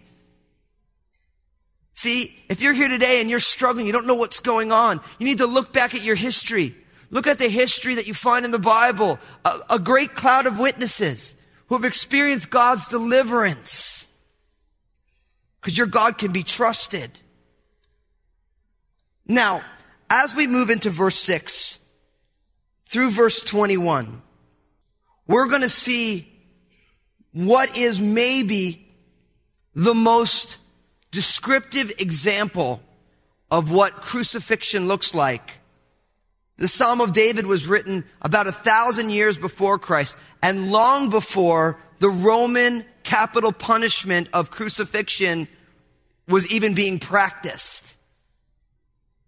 See, 1.94 2.34
if 2.48 2.60
you're 2.62 2.72
here 2.72 2.88
today 2.88 3.20
and 3.20 3.28
you're 3.28 3.40
struggling, 3.40 3.86
you 3.86 3.92
don't 3.92 4.06
know 4.06 4.14
what's 4.14 4.40
going 4.40 4.72
on, 4.72 5.00
you 5.18 5.26
need 5.26 5.38
to 5.38 5.46
look 5.46 5.72
back 5.72 5.94
at 5.94 6.02
your 6.02 6.16
history. 6.16 6.74
Look 7.10 7.26
at 7.26 7.38
the 7.38 7.48
history 7.48 7.96
that 7.96 8.06
you 8.06 8.14
find 8.14 8.44
in 8.44 8.50
the 8.50 8.58
Bible. 8.58 9.18
A, 9.44 9.60
a 9.70 9.78
great 9.78 10.14
cloud 10.14 10.46
of 10.46 10.58
witnesses 10.58 11.34
who 11.66 11.74
have 11.74 11.84
experienced 11.84 12.50
God's 12.50 12.88
deliverance. 12.88 14.06
Because 15.60 15.76
your 15.76 15.86
God 15.86 16.16
can 16.16 16.32
be 16.32 16.42
trusted. 16.42 17.10
Now, 19.26 19.62
as 20.08 20.34
we 20.34 20.46
move 20.46 20.70
into 20.70 20.90
verse 20.90 21.18
6 21.18 21.78
through 22.88 23.10
verse 23.10 23.42
21, 23.42 24.22
we're 25.26 25.48
going 25.48 25.62
to 25.62 25.68
see 25.68 26.26
what 27.32 27.76
is 27.76 28.00
maybe 28.00 28.86
the 29.74 29.94
most 29.94 30.58
descriptive 31.12 31.92
example 32.00 32.82
of 33.50 33.70
what 33.70 33.92
crucifixion 33.92 34.88
looks 34.88 35.14
like. 35.14 35.58
The 36.56 36.68
Psalm 36.68 37.00
of 37.00 37.12
David 37.12 37.46
was 37.46 37.68
written 37.68 38.04
about 38.20 38.46
a 38.46 38.52
thousand 38.52 39.10
years 39.10 39.38
before 39.38 39.78
Christ 39.78 40.16
and 40.42 40.72
long 40.72 41.10
before 41.10 41.78
the 42.00 42.08
Roman 42.08 42.84
capital 43.04 43.52
punishment 43.52 44.28
of 44.32 44.50
crucifixion 44.50 45.48
was 46.28 46.50
even 46.52 46.74
being 46.74 46.98
practiced. 46.98 47.94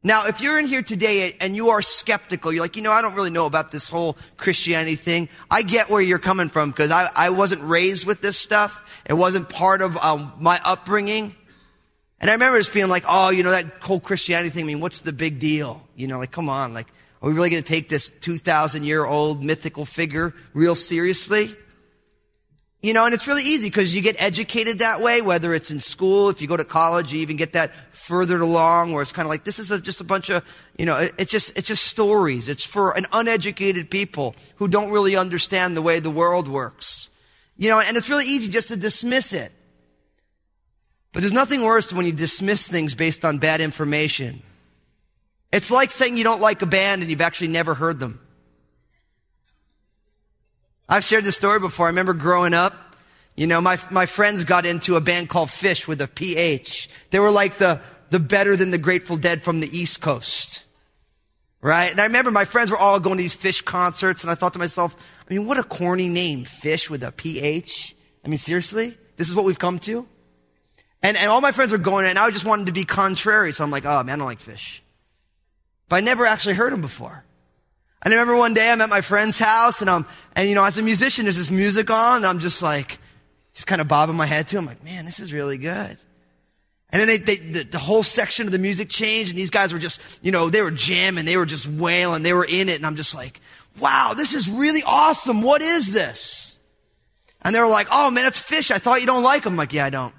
Now, 0.03 0.27
if 0.27 0.41
you're 0.41 0.59
in 0.59 0.67
here 0.67 0.83
today 0.83 1.35
and 1.41 1.57
you 1.57 1.71
are 1.71 1.81
skeptical, 1.81 2.53
you're 2.53 2.63
like, 2.63 2.77
you 2.77 2.83
know, 2.83 2.93
I 2.93 3.01
don't 3.01 3.15
really 3.15 3.31
know 3.31 3.47
about 3.47 3.73
this 3.73 3.89
whole 3.89 4.19
Christianity 4.37 4.97
thing. 4.97 5.31
I 5.51 5.63
get 5.63 5.89
where 5.89 6.03
you're 6.03 6.19
coming 6.19 6.51
from 6.51 6.71
because 6.71 6.91
I, 6.91 7.09
I 7.15 7.31
wasn't 7.31 7.63
raised 7.63 8.07
with 8.07 8.21
this 8.21 8.39
stuff. 8.39 9.03
It 9.07 9.15
wasn't 9.15 9.49
part 9.49 9.81
of 9.81 9.97
um, 9.97 10.33
my 10.39 10.61
upbringing. 10.63 11.35
And 12.25 12.31
I 12.31 12.35
remember 12.37 12.57
just 12.57 12.73
being 12.73 12.89
like, 12.89 13.05
oh, 13.07 13.29
you 13.29 13.43
know, 13.43 13.51
that 13.51 13.67
whole 13.83 14.01
Christianity 14.01 14.49
thing, 14.49 14.65
I 14.65 14.67
mean, 14.69 14.81
what's 14.81 15.01
the 15.01 15.13
big 15.13 15.41
deal? 15.41 15.87
You 15.95 16.07
know, 16.07 16.19
like, 16.19 16.31
come 16.31 16.49
on, 16.49 16.73
like, 16.73 16.87
are 17.21 17.29
we 17.29 17.35
really 17.35 17.51
going 17.51 17.63
to 17.63 17.69
take 17.69 17.91
this 17.91 18.09
2,000 18.09 18.83
year 18.83 19.05
old 19.05 19.45
mythical 19.45 19.85
figure 19.85 20.33
real 20.55 20.75
seriously? 20.75 21.55
You 22.81 22.95
know, 22.95 23.05
and 23.05 23.13
it's 23.13 23.29
really 23.29 23.43
easy 23.43 23.69
because 23.69 23.95
you 23.95 24.01
get 24.01 24.17
educated 24.19 24.79
that 24.79 25.03
way, 25.03 25.21
whether 25.21 25.53
it's 25.53 25.71
in 25.71 25.81
school, 25.81 26.31
if 26.31 26.41
you 26.41 26.49
go 26.49 26.57
to 26.57 26.65
college, 26.65 27.13
you 27.13 27.21
even 27.21 27.37
get 27.37 27.53
that 27.53 27.73
further 27.95 28.41
along 28.41 28.95
where 28.95 29.03
it's 29.03 29.13
kind 29.13 29.27
of 29.27 29.31
like, 29.31 29.45
this 29.45 29.59
is 29.59 29.71
a, 29.71 29.79
just 29.79 30.01
a 30.01 30.05
bunch 30.05 30.31
of, 30.31 30.43
you 30.79 30.87
know, 30.87 31.07
it's 31.19 31.31
just, 31.31 31.59
it's 31.59 31.69
just 31.69 31.85
stories. 31.85 32.49
It's 32.49 32.65
for 32.65 32.97
an 32.97 33.05
uneducated 33.13 33.91
people 33.91 34.35
who 34.57 34.67
don't 34.67 34.91
really 34.91 35.15
understand 35.15 35.77
the 35.77 35.83
way 35.83 36.01
the 36.01 36.11
world 36.11 36.49
works. 36.49 37.11
You 37.59 37.69
know, 37.69 37.81
and 37.81 37.99
it's 37.99 38.09
really 38.09 38.25
easy 38.25 38.51
just 38.51 38.69
to 38.69 38.79
dismiss 38.79 39.35
it. 39.35 39.53
But 41.15 41.21
there's 41.21 41.33
nothing 41.33 41.63
worse 41.63 41.89
than 41.89 41.97
when 41.97 42.07
you 42.07 42.13
dismiss 42.13 42.67
things 42.67 42.97
based 42.97 43.25
on 43.25 43.39
bad 43.39 43.61
information. 43.61 44.43
It's 45.53 45.71
like 45.71 45.93
saying 45.93 46.17
you 46.17 46.25
don't 46.25 46.41
like 46.41 46.61
a 46.61 46.67
band 46.67 47.03
and 47.03 47.11
you've 47.11 47.21
actually 47.21 47.49
never 47.49 47.73
heard 47.73 48.01
them. 48.01 48.21
I've 50.89 51.05
shared 51.05 51.23
this 51.23 51.37
story 51.37 51.61
before. 51.61 51.87
I 51.87 51.91
remember 51.91 52.15
growing 52.15 52.53
up, 52.53 52.75
you 53.37 53.47
know, 53.47 53.61
my, 53.61 53.79
my 53.93 54.07
friends 54.07 54.43
got 54.43 54.67
into 54.67 54.97
a 54.97 55.01
band 55.01 55.29
called 55.29 55.51
Phish 55.51 55.87
with 55.87 56.03
a 56.03 56.09
PH. 56.09 56.91
They 57.11 57.21
were 57.21 57.31
like 57.31 57.55
the, 57.55 57.81
the 58.11 58.19
better 58.19 58.57
than 58.57 58.73
the 58.73 58.79
Grateful 58.79 59.17
Dead 59.17 59.41
from 59.41 59.61
the 59.61 59.69
East 59.69 60.01
Coast. 60.01 60.65
Right? 61.61 61.93
And 61.93 62.01
I 62.01 62.07
remember 62.07 62.33
my 62.33 62.45
friends 62.45 62.73
were 62.73 62.77
all 62.77 62.99
going 62.99 63.19
to 63.19 63.23
these 63.23 63.37
Phish 63.37 63.65
concerts 63.65 64.25
and 64.25 64.33
I 64.33 64.35
thought 64.35 64.55
to 64.55 64.59
myself, 64.59 64.97
I 65.31 65.33
mean, 65.33 65.47
what 65.47 65.59
a 65.59 65.63
corny 65.63 66.09
name, 66.09 66.43
Phish 66.43 66.91
with 66.91 67.05
a 67.05 67.13
PH. 67.13 67.95
I 68.25 68.29
mean, 68.29 68.39
seriously? 68.39 68.99
This 69.17 69.29
is 69.29 69.37
what 69.37 69.45
we've 69.45 69.61
come 69.61 69.79
to? 69.81 70.09
And, 71.05 71.19
and 71.19 71.31
all 71.31 71.43
my 71.43 71.53
friends 71.53 71.71
were 71.71 71.79
going, 71.79 72.07
and 72.07 72.19
I 72.19 72.31
just 72.31 72.47
wanted 72.47 72.67
to 72.67 72.73
be 72.73 72.87
contrary. 72.87 73.53
So 73.53 73.63
I'm 73.63 73.71
like, 73.71 73.85
oh 73.85 74.03
man, 74.03 74.15
I 74.15 74.17
don't 74.17 74.27
like 74.27 74.41
Phish. 74.41 74.81
But 75.91 75.97
I 75.97 76.01
never 76.01 76.25
actually 76.25 76.55
heard 76.55 76.73
him 76.73 76.81
before. 76.81 77.23
And 78.03 78.13
I 78.13 78.17
remember 78.17 78.37
one 78.37 78.55
day 78.55 78.73
I'm 78.73 78.81
at 78.81 78.89
my 78.89 79.03
friend's 79.03 79.39
house 79.39 79.83
and 79.83 79.91
I'm, 79.91 80.07
and 80.35 80.49
you 80.49 80.55
know, 80.55 80.65
as 80.65 80.79
a 80.79 80.83
musician, 80.83 81.27
there's 81.27 81.37
this 81.37 81.51
music 81.51 81.91
on 81.91 82.17
and 82.17 82.27
I'm 82.27 82.39
just 82.39 82.63
like, 82.63 82.97
just 83.53 83.67
kind 83.67 83.83
of 83.83 83.89
bobbing 83.89 84.17
my 84.17 84.25
head 84.25 84.49
to 84.49 84.59
him 84.59 84.65
like, 84.65 84.83
man, 84.83 85.05
this 85.05 85.21
is 85.21 85.31
really 85.31 85.59
good. 85.59 85.99
And 86.89 87.01
then 87.01 87.07
they, 87.07 87.19
they 87.19 87.37
the, 87.37 87.65
the, 87.65 87.79
whole 87.79 88.03
section 88.03 88.47
of 88.47 88.53
the 88.53 88.59
music 88.59 88.89
changed 88.89 89.31
and 89.31 89.39
these 89.39 89.51
guys 89.51 89.75
were 89.75 89.79
just, 89.79 90.01
you 90.23 90.33
know, 90.33 90.49
they 90.49 90.63
were 90.63 90.71
jamming, 90.71 91.27
they 91.27 91.37
were 91.37 91.45
just 91.45 91.67
wailing, 91.67 92.23
they 92.23 92.33
were 92.33 92.47
in 92.47 92.71
it. 92.71 92.77
And 92.77 92.87
I'm 92.87 92.97
just 92.97 93.15
like, 93.15 93.43
wow, 93.79 94.15
this 94.17 94.35
is 94.35 94.49
really 94.49 94.83
awesome. 94.87 95.43
What 95.43 95.61
is 95.61 95.93
this? 95.93 96.57
And 97.43 97.55
they 97.55 97.61
were 97.61 97.69
like, 97.69 97.89
oh 97.91 98.11
man, 98.11 98.25
it's 98.25 98.41
Phish. 98.41 98.71
I 98.71 98.79
thought 98.79 99.03
you 99.03 99.07
don't 99.07 99.23
like 99.23 99.45
them. 99.45 99.53
I'm 99.53 99.59
like, 99.59 99.75
yeah, 99.75 99.85
I 99.85 99.91
don't. 99.91 100.15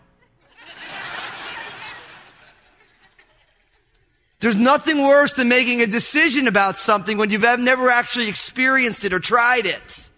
There's 4.40 4.56
nothing 4.56 5.00
worse 5.00 5.34
than 5.34 5.48
making 5.48 5.82
a 5.82 5.88
decision 5.88 6.48
about 6.48 6.78
something 6.78 7.18
when 7.18 7.30
you've 7.30 7.42
never 7.60 7.90
actually 7.90 8.28
experienced 8.28 9.06
it 9.06 9.14
or 9.14 9.20
tried 9.20 9.66
it. 9.66 10.10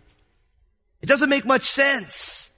It 1.02 1.06
doesn't 1.06 1.30
make 1.30 1.46
much 1.46 1.64
sense. 1.64 2.50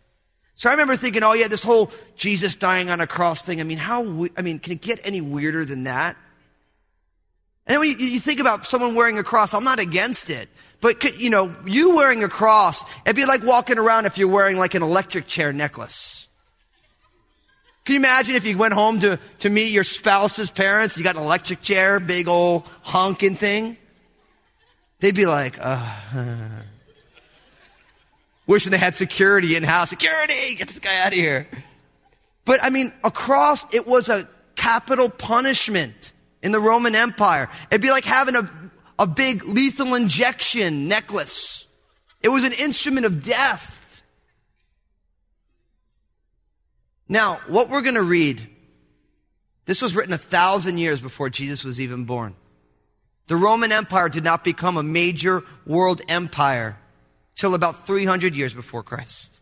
So 0.56 0.69
I 0.69 0.74
remember 0.74 0.95
thinking, 0.95 1.24
oh 1.24 1.34
yeah, 1.34 1.48
this 1.48 1.63
whole 1.63 1.91
Jesus 2.15 2.56
dying 2.56 2.89
on 2.89 3.02
a 3.02 3.08
cross 3.08 3.41
thing. 3.41 3.62
I 3.62 3.63
mean, 3.63 3.78
how, 3.78 4.28
I 4.38 4.41
mean, 4.41 4.60
can 4.60 4.74
it 4.74 4.82
get 4.82 5.00
any 5.06 5.22
weirder 5.22 5.65
than 5.65 5.84
that? 5.84 6.17
And 7.65 7.76
then 7.76 7.80
when 7.80 7.89
you, 7.89 7.95
you 7.98 8.19
think 8.19 8.39
about 8.39 8.65
someone 8.65 8.95
wearing 8.95 9.17
a 9.17 9.24
cross, 9.24 9.54
I'm 9.54 9.63
not 9.63 9.80
against 9.80 10.30
it. 10.30 10.50
But, 10.82 11.19
you 11.19 11.30
know, 11.30 11.56
you 11.65 11.95
wearing 11.95 12.24
a 12.24 12.30
cross, 12.30 12.84
it'd 13.06 13.15
be 13.15 13.26
like 13.26 13.43
walking 13.43 13.78
around 13.78 14.06
if 14.06 14.17
you're 14.17 14.30
wearing 14.30 14.58
like 14.58 14.74
an 14.76 14.84
electric 14.84 15.28
chair 15.28 15.54
necklace. 15.54 16.18
Can 17.86 17.94
you 17.94 18.00
imagine 18.00 18.36
if 18.36 18.46
you 18.46 18.58
went 18.58 18.74
home 18.74 19.00
to, 19.00 19.20
to 19.39 19.50
meet 19.50 19.72
your 19.72 19.84
spouse's 19.84 20.52
parents, 20.52 20.98
you 20.98 21.04
got 21.04 21.15
an 21.15 21.24
electric 21.24 21.62
chair, 21.62 22.00
big 22.00 22.28
old 22.28 22.68
honking 22.82 23.36
thing? 23.36 23.78
They'd 25.00 25.15
be 25.15 25.26
like, 25.26 25.58
uh, 25.60 25.98
wishing 28.48 28.72
they 28.72 28.78
had 28.78 28.96
security 28.96 29.56
in 29.56 29.63
house. 29.63 29.89
Security, 29.89 30.56
get 30.56 30.68
this 30.68 30.80
guy 30.80 31.00
out 31.02 31.08
of 31.08 31.13
here. 31.13 31.48
But 32.46 32.63
I 32.63 32.70
mean, 32.70 32.94
across, 33.04 33.72
it 33.74 33.88
was 33.88 34.10
a 34.10 34.28
capital 34.56 35.10
punishment 35.10 36.13
in 36.42 36.52
the 36.52 36.60
Roman 36.60 36.96
Empire. 36.96 37.50
It'd 37.72 37.82
be 37.82 37.92
like 37.92 38.06
having 38.06 38.36
a, 38.36 38.50
a 38.98 39.08
big 39.08 39.46
lethal 39.46 39.96
injection 39.96 40.88
necklace. 40.88 41.65
It 42.22 42.30
was 42.30 42.46
an 42.46 42.54
instrument 42.54 43.06
of 43.06 43.24
death. 43.24 43.79
Now, 47.10 47.39
what 47.48 47.69
we're 47.69 47.82
going 47.82 47.95
to 47.95 48.04
read, 48.04 48.48
this 49.65 49.82
was 49.82 49.95
written 49.95 50.13
a 50.13 50.17
thousand 50.17 50.78
years 50.78 51.02
before 51.02 51.30
Jesus 51.30 51.65
was 51.65 51.82
even 51.82 52.06
born. 52.06 52.36
The 53.28 53.36
Roman 53.36 53.72
Empire 53.72 54.10
did 54.10 54.24
not 54.24 54.43
become 54.43 54.78
a 54.78 54.84
major 54.84 55.43
world 55.65 56.02
empire 56.08 56.78
till 57.36 57.56
about 57.56 57.88
300 57.88 58.36
years 58.36 58.54
before 58.54 58.84
Christ. 58.84 59.39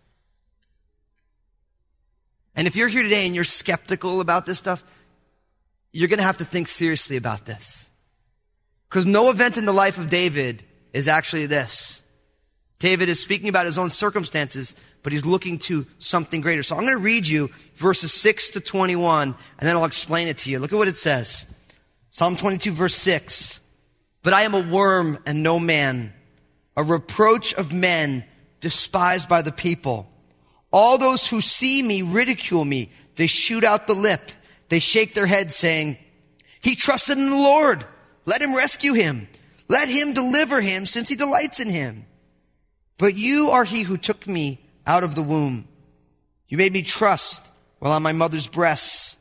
And 2.56 2.67
if 2.67 2.75
you're 2.75 2.88
here 2.88 3.03
today 3.03 3.25
and 3.25 3.36
you're 3.36 3.43
skeptical 3.43 4.21
about 4.21 4.45
this 4.45 4.58
stuff, 4.58 4.84
you're 5.91 6.08
going 6.08 6.17
to 6.17 6.23
have 6.23 6.38
to 6.38 6.45
think 6.45 6.67
seriously 6.67 7.17
about 7.17 7.45
this. 7.45 7.89
Because 8.89 9.06
no 9.06 9.30
event 9.30 9.58
in 9.58 9.65
the 9.65 9.73
life 9.73 9.97
of 9.97 10.10
David 10.10 10.63
is 10.93 11.08
actually 11.08 11.45
this. 11.45 12.01
David 12.80 13.10
is 13.10 13.19
speaking 13.19 13.49
about 13.49 13.65
his 13.65 13.77
own 13.77 13.89
circumstances, 13.89 14.75
but 15.08 15.13
he's 15.13 15.26
looking 15.26 15.58
to 15.58 15.86
something 16.00 16.41
greater. 16.41 16.62
So 16.62 16.76
I'm 16.76 16.82
going 16.82 16.91
to 16.91 17.02
read 17.02 17.26
you 17.26 17.50
verses 17.78 18.12
6 18.12 18.50
to 18.50 18.60
21, 18.60 19.30
and 19.30 19.38
then 19.70 19.74
I'll 19.78 19.86
explain 19.86 20.28
it 20.28 20.39
to 20.39 20.50
you. 20.50 20.60
Look 20.60 20.74
at 20.74 20.78
what 20.78 20.89
it 20.89 20.98
says. 20.98 21.48
Psalm 22.10 22.36
22 22.36 22.74
verse 22.74 22.93
6. 22.96 23.62
But 24.22 24.34
I 24.34 24.41
am 24.41 24.54
a 24.54 24.60
worm 24.60 25.17
and 25.26 25.41
no 25.41 25.60
man, 25.60 26.13
a 26.76 26.84
reproach 26.84 27.54
of 27.54 27.72
men, 27.72 28.26
despised 28.60 29.30
by 29.30 29.41
the 29.41 29.54
people. 29.54 30.12
All 30.74 30.98
those 30.98 31.26
who 31.26 31.39
see 31.39 31.82
me 31.82 32.02
ridicule 32.02 32.65
me. 32.65 32.91
They 33.15 33.28
shoot 33.28 33.63
out 33.63 33.88
the 33.88 33.93
lip. 33.93 34.20
They 34.67 34.80
shake 34.80 35.13
their 35.13 35.26
head 35.26 35.54
saying, 35.54 35.96
he 36.60 36.76
trusted 36.76 37.17
in 37.17 37.30
the 37.30 37.38
Lord. 37.38 37.86
Let 38.26 38.41
him 38.41 38.54
rescue 38.54 38.91
him. 38.91 39.30
Let 39.70 39.88
him 39.88 40.12
deliver 40.12 40.60
him 40.60 40.86
since 40.86 41.08
he 41.08 41.15
delights 41.15 41.62
in 41.62 41.70
him. 41.70 42.06
But 42.98 43.15
you 43.15 43.52
are 43.52 43.63
he 43.63 43.84
who 43.84 43.96
took 43.96 44.28
me 44.28 44.66
out 44.88 45.04
of 45.04 45.13
the 45.13 45.21
womb. 45.21 45.67
You 46.47 46.58
made 46.58 46.73
me 46.73 46.82
trust 46.82 47.52
while 47.80 47.91
on 47.91 48.02
my 48.02 48.13
mother's 48.13 48.47
breasts. 48.47 49.17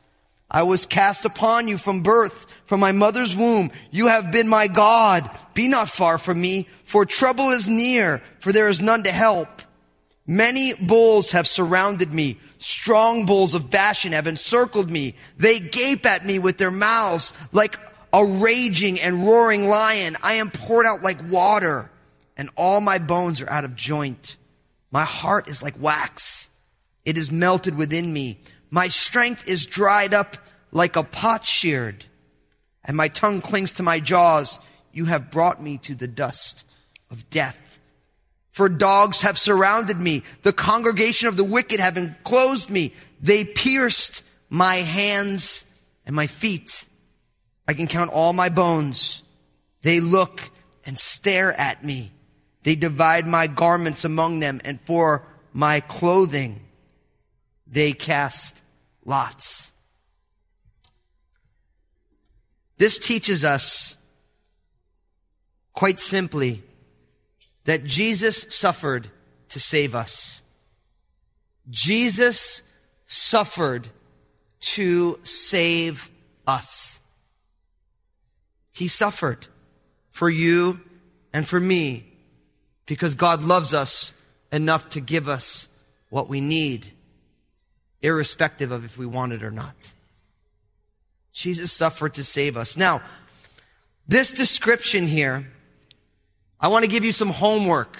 I 0.49 0.63
was 0.63 0.85
cast 0.85 1.25
upon 1.25 1.67
you 1.67 1.77
from 1.77 2.01
birth. 2.01 2.45
from 2.65 2.79
my 2.81 2.91
mother's 2.91 3.35
womb. 3.35 3.71
You 3.91 4.07
have 4.07 4.31
been 4.31 4.47
my 4.47 4.67
God. 4.67 5.29
Be 5.53 5.67
not 5.69 5.89
far 5.89 6.17
from 6.17 6.41
me, 6.41 6.67
for 6.83 7.05
trouble 7.05 7.51
is 7.51 7.67
near, 7.67 8.21
for 8.39 8.51
there 8.51 8.67
is 8.67 8.81
none 8.81 9.03
to 9.03 9.11
help. 9.11 9.61
Many 10.25 10.73
bulls 10.73 11.31
have 11.31 11.47
surrounded 11.47 12.13
me. 12.13 12.39
Strong 12.59 13.25
bulls 13.25 13.53
of 13.53 13.71
Bashan 13.71 14.11
have 14.11 14.27
encircled 14.27 14.89
me. 14.89 15.15
They 15.37 15.59
gape 15.59 16.05
at 16.05 16.25
me 16.25 16.39
with 16.39 16.57
their 16.57 16.71
mouths 16.71 17.33
like 17.53 17.79
a 18.11 18.25
raging 18.25 18.99
and 18.99 19.25
roaring 19.25 19.67
lion. 19.69 20.17
I 20.21 20.35
am 20.35 20.51
poured 20.51 20.85
out 20.85 21.03
like 21.03 21.17
water, 21.29 21.89
and 22.35 22.49
all 22.55 22.81
my 22.81 22.97
bones 22.97 23.41
are 23.41 23.49
out 23.49 23.63
of 23.63 23.75
joint. 23.75 24.36
My 24.91 25.03
heart 25.03 25.49
is 25.49 25.61
like 25.61 25.75
wax. 25.79 26.49
It 27.05 27.17
is 27.17 27.31
melted 27.31 27.77
within 27.77 28.11
me. 28.11 28.39
My 28.69 28.87
strength 28.87 29.47
is 29.47 29.65
dried 29.65 30.13
up 30.13 30.37
like 30.71 30.95
a 30.95 31.03
potsherd, 31.03 32.05
and 32.83 32.97
my 32.97 33.07
tongue 33.07 33.41
clings 33.41 33.73
to 33.73 33.83
my 33.83 33.99
jaws. 33.99 34.59
You 34.91 35.05
have 35.05 35.31
brought 35.31 35.61
me 35.61 35.77
to 35.79 35.95
the 35.95 36.07
dust 36.07 36.65
of 37.09 37.29
death. 37.29 37.79
For 38.51 38.67
dogs 38.67 39.21
have 39.21 39.37
surrounded 39.37 39.99
me. 39.99 40.23
The 40.41 40.51
congregation 40.51 41.27
of 41.27 41.37
the 41.37 41.43
wicked 41.43 41.79
have 41.79 41.95
enclosed 41.95 42.69
me. 42.69 42.93
They 43.21 43.45
pierced 43.45 44.23
my 44.49 44.75
hands 44.77 45.63
and 46.05 46.15
my 46.15 46.27
feet. 46.27 46.85
I 47.67 47.73
can 47.73 47.87
count 47.87 48.11
all 48.11 48.33
my 48.33 48.49
bones. 48.49 49.21
They 49.81 49.99
look 49.99 50.41
and 50.85 50.97
stare 50.97 51.53
at 51.53 51.83
me. 51.83 52.11
They 52.67 52.75
divide 52.75 53.25
my 53.25 53.47
garments 53.47 54.03
among 54.03 54.41
them, 54.41 54.59
and 54.65 54.77
for 54.81 55.25
my 55.53 55.79
clothing 55.79 56.59
they 57.65 57.93
cast 57.93 58.59
lots. 59.05 59.71
This 62.77 62.97
teaches 62.97 63.45
us, 63.45 63.95
quite 65.71 66.01
simply, 66.01 66.61
that 67.63 67.85
Jesus 67.85 68.53
suffered 68.53 69.07
to 69.47 69.61
save 69.61 69.95
us. 69.95 70.41
Jesus 71.69 72.63
suffered 73.05 73.87
to 74.59 75.21
save 75.23 76.11
us. 76.45 76.99
He 78.73 78.89
suffered 78.89 79.47
for 80.09 80.29
you 80.29 80.81
and 81.31 81.47
for 81.47 81.61
me 81.61 82.06
because 82.87 83.13
God 83.13 83.43
loves 83.43 83.73
us 83.73 84.13
enough 84.51 84.89
to 84.91 84.99
give 84.99 85.29
us 85.29 85.69
what 86.09 86.27
we 86.27 86.41
need, 86.41 86.91
irrespective 88.01 88.71
of 88.71 88.83
if 88.83 88.97
we 88.97 89.05
want 89.05 89.33
it 89.33 89.43
or 89.43 89.51
not. 89.51 89.93
Jesus 91.33 91.71
suffered 91.71 92.15
to 92.15 92.23
save 92.23 92.57
us. 92.57 92.75
Now, 92.75 93.01
this 94.07 94.31
description 94.31 95.05
here, 95.05 95.45
I 96.59 96.69
want 96.69 96.85
to 96.85 96.89
give 96.89 97.05
you 97.05 97.11
some 97.11 97.29
homework. 97.29 97.95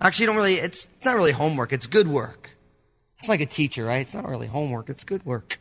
Actually, 0.00 0.26
don't 0.26 0.36
really, 0.36 0.54
it's 0.54 0.86
not 1.04 1.16
really 1.16 1.32
homework, 1.32 1.72
it's 1.72 1.86
good 1.86 2.06
work. 2.06 2.50
It's 3.18 3.28
like 3.28 3.40
a 3.40 3.46
teacher, 3.46 3.84
right? 3.86 4.02
It's 4.02 4.14
not 4.14 4.28
really 4.28 4.46
homework, 4.46 4.90
it's 4.90 5.04
good 5.04 5.24
work. 5.24 5.58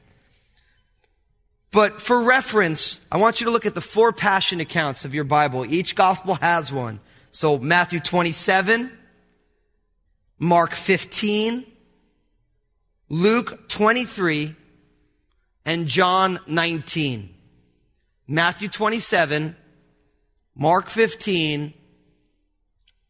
But 1.72 2.02
for 2.02 2.22
reference, 2.22 3.02
I 3.12 3.18
want 3.18 3.40
you 3.40 3.46
to 3.46 3.52
look 3.52 3.66
at 3.66 3.76
the 3.76 3.82
four 3.82 4.14
passion 4.14 4.60
accounts 4.60 5.06
of 5.06 5.14
your 5.14 5.24
Bible. 5.24 5.66
Each 5.66 5.96
gospel 5.96 6.36
has 6.36 6.72
one. 6.72 7.00
So 7.36 7.58
Matthew 7.58 8.00
27, 8.00 8.90
Mark 10.40 10.74
15, 10.74 11.66
Luke 13.10 13.68
23, 13.68 14.56
and 15.66 15.86
John 15.86 16.40
19. 16.48 17.36
Matthew 18.26 18.70
27, 18.70 19.54
Mark 20.56 20.88
15, 20.88 21.74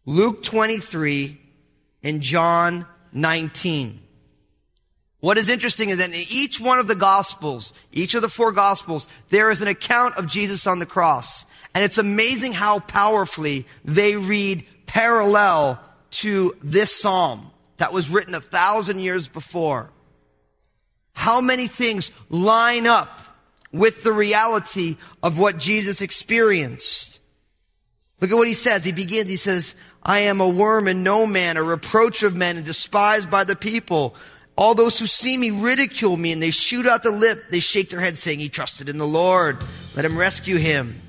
Luke 0.07 0.41
23, 0.41 1.39
and 2.01 2.19
John 2.19 2.87
19. 3.13 4.01
What 5.19 5.37
is 5.37 5.49
interesting 5.49 5.89
is 5.89 5.97
that 5.97 6.09
in 6.09 6.25
each 6.31 6.59
one 6.59 6.79
of 6.79 6.87
the 6.87 6.95
gospels, 6.95 7.75
each 7.91 8.15
of 8.15 8.23
the 8.23 8.29
four 8.29 8.51
gospels, 8.51 9.07
there 9.29 9.51
is 9.51 9.61
an 9.61 9.67
account 9.67 10.17
of 10.17 10.25
Jesus 10.25 10.65
on 10.65 10.79
the 10.79 10.87
cross. 10.87 11.45
And 11.75 11.83
it's 11.83 11.97
amazing 11.97 12.53
how 12.53 12.79
powerfully 12.79 13.65
they 13.83 14.15
read 14.15 14.65
parallel 14.85 15.79
to 16.11 16.55
this 16.63 16.95
psalm 16.95 17.51
that 17.77 17.91
was 17.91 18.09
written 18.09 18.33
a 18.33 18.39
thousand 18.39 18.99
years 18.99 19.27
before. 19.27 19.91
How 21.11 21.41
many 21.41 21.67
things 21.67 22.13
line 22.29 22.87
up 22.87 23.09
with 23.73 24.03
the 24.03 24.13
reality 24.13 24.95
of 25.21 25.37
what 25.37 25.57
Jesus 25.57 26.01
experienced? 26.01 27.19
Look 28.21 28.31
at 28.31 28.37
what 28.37 28.47
he 28.47 28.53
says. 28.53 28.85
He 28.85 28.93
begins, 28.93 29.29
he 29.29 29.35
says, 29.35 29.75
I 30.01 30.19
am 30.19 30.39
a 30.39 30.47
worm 30.47 30.87
and 30.87 31.03
no 31.03 31.27
man, 31.27 31.57
a 31.57 31.63
reproach 31.63 32.23
of 32.23 32.37
men 32.37 32.55
and 32.55 32.65
despised 32.65 33.29
by 33.29 33.43
the 33.43 33.55
people. 33.55 34.15
All 34.57 34.75
those 34.75 34.97
who 34.97 35.07
see 35.07 35.37
me 35.37 35.51
ridicule 35.51 36.15
me 36.15 36.31
and 36.31 36.41
they 36.41 36.51
shoot 36.51 36.85
out 36.85 37.03
the 37.03 37.11
lip. 37.11 37.43
They 37.49 37.59
shake 37.59 37.89
their 37.89 37.99
head 37.99 38.17
saying, 38.17 38.39
he 38.39 38.47
trusted 38.47 38.87
in 38.87 38.97
the 38.97 39.05
Lord. 39.07 39.57
Let 39.93 40.05
him 40.05 40.17
rescue 40.17 40.55
him. 40.55 41.01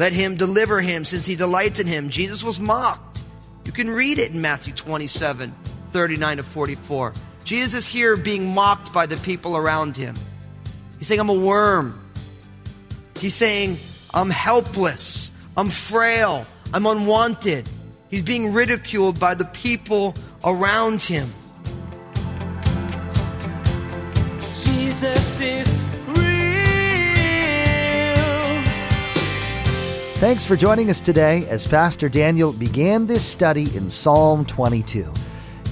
Let 0.00 0.14
him 0.14 0.36
deliver 0.36 0.80
him 0.80 1.04
since 1.04 1.26
he 1.26 1.36
delights 1.36 1.78
in 1.78 1.86
him. 1.86 2.08
Jesus 2.08 2.42
was 2.42 2.58
mocked. 2.58 3.22
You 3.66 3.72
can 3.72 3.90
read 3.90 4.18
it 4.18 4.30
in 4.30 4.40
Matthew 4.40 4.72
27, 4.72 5.54
39 5.90 6.36
to 6.38 6.42
44. 6.42 7.12
Jesus 7.44 7.84
is 7.84 7.92
here 7.92 8.16
being 8.16 8.54
mocked 8.54 8.94
by 8.94 9.04
the 9.04 9.18
people 9.18 9.58
around 9.58 9.98
him. 9.98 10.16
He's 10.98 11.06
saying, 11.06 11.20
I'm 11.20 11.28
a 11.28 11.34
worm. 11.34 12.00
He's 13.16 13.34
saying, 13.34 13.76
I'm 14.14 14.30
helpless. 14.30 15.32
I'm 15.54 15.68
frail. 15.68 16.46
I'm 16.72 16.86
unwanted. 16.86 17.68
He's 18.08 18.22
being 18.22 18.54
ridiculed 18.54 19.20
by 19.20 19.34
the 19.34 19.44
people 19.44 20.14
around 20.42 21.02
him. 21.02 21.30
Jesus 24.64 25.40
is 25.42 25.89
Thanks 30.20 30.44
for 30.44 30.54
joining 30.54 30.90
us 30.90 31.00
today 31.00 31.46
as 31.46 31.66
Pastor 31.66 32.10
Daniel 32.10 32.52
began 32.52 33.06
this 33.06 33.24
study 33.24 33.74
in 33.74 33.88
Psalm 33.88 34.44
22. 34.44 35.10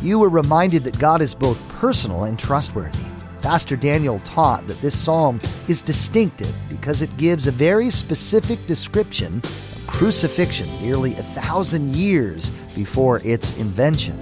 You 0.01 0.19
were 0.19 0.31
reminded 0.31 0.85
that 0.85 0.99
God 0.99 1.21
is 1.21 1.35
both 1.35 1.61
personal 1.69 2.25
and 2.25 2.39
trustworthy. 2.39 2.99
Pastor 3.43 3.77
Daniel 3.77 4.21
taught 4.21 4.67
that 4.67 4.81
this 4.81 4.99
psalm 4.99 5.39
is 5.69 5.83
distinctive 5.83 6.57
because 6.71 7.03
it 7.03 7.15
gives 7.19 7.47
a 7.47 7.51
very 7.51 7.91
specific 7.91 8.67
description 8.67 9.37
of 9.45 9.85
crucifixion 9.87 10.67
nearly 10.81 11.13
a 11.13 11.23
thousand 11.23 11.95
years 11.95 12.49
before 12.75 13.21
its 13.27 13.55
invention. 13.59 14.17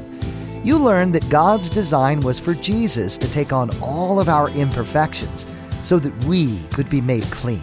You 0.64 0.76
learned 0.76 1.14
that 1.14 1.30
God's 1.30 1.70
design 1.70 2.18
was 2.18 2.40
for 2.40 2.54
Jesus 2.54 3.16
to 3.18 3.30
take 3.30 3.52
on 3.52 3.70
all 3.80 4.18
of 4.18 4.28
our 4.28 4.50
imperfections 4.50 5.46
so 5.82 6.00
that 6.00 6.24
we 6.24 6.58
could 6.72 6.90
be 6.90 7.00
made 7.00 7.22
clean. 7.30 7.62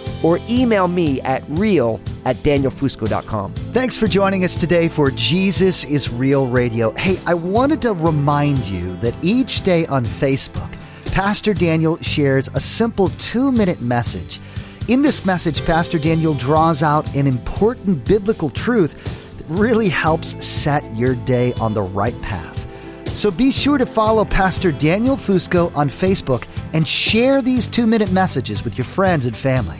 or 0.23 0.39
email 0.49 0.87
me 0.87 1.21
at 1.21 1.43
real 1.49 1.99
at 2.25 2.35
danielfusco.com. 2.37 3.53
Thanks 3.53 3.97
for 3.97 4.07
joining 4.07 4.43
us 4.43 4.55
today 4.55 4.87
for 4.87 5.11
Jesus 5.11 5.83
is 5.83 6.11
Real 6.11 6.47
Radio. 6.47 6.91
Hey, 6.91 7.19
I 7.25 7.33
wanted 7.33 7.81
to 7.83 7.93
remind 7.93 8.67
you 8.67 8.95
that 8.97 9.15
each 9.21 9.61
day 9.61 9.85
on 9.87 10.05
Facebook, 10.05 10.71
Pastor 11.05 11.53
Daniel 11.53 11.97
shares 11.97 12.49
a 12.53 12.59
simple 12.59 13.09
two 13.09 13.51
minute 13.51 13.81
message. 13.81 14.39
In 14.87 15.01
this 15.01 15.25
message, 15.25 15.65
Pastor 15.65 15.99
Daniel 15.99 16.33
draws 16.33 16.83
out 16.83 17.13
an 17.15 17.27
important 17.27 18.03
biblical 18.05 18.49
truth 18.49 19.37
that 19.37 19.45
really 19.47 19.89
helps 19.89 20.43
set 20.43 20.83
your 20.95 21.15
day 21.15 21.53
on 21.53 21.73
the 21.73 21.81
right 21.81 22.19
path. 22.21 22.67
So 23.15 23.29
be 23.29 23.51
sure 23.51 23.77
to 23.77 23.85
follow 23.85 24.23
Pastor 24.25 24.71
Daniel 24.71 25.17
Fusco 25.17 25.75
on 25.75 25.89
Facebook 25.89 26.47
and 26.73 26.87
share 26.87 27.41
these 27.41 27.67
two 27.67 27.85
minute 27.85 28.11
messages 28.11 28.63
with 28.63 28.77
your 28.77 28.85
friends 28.85 29.25
and 29.25 29.35
family. 29.35 29.79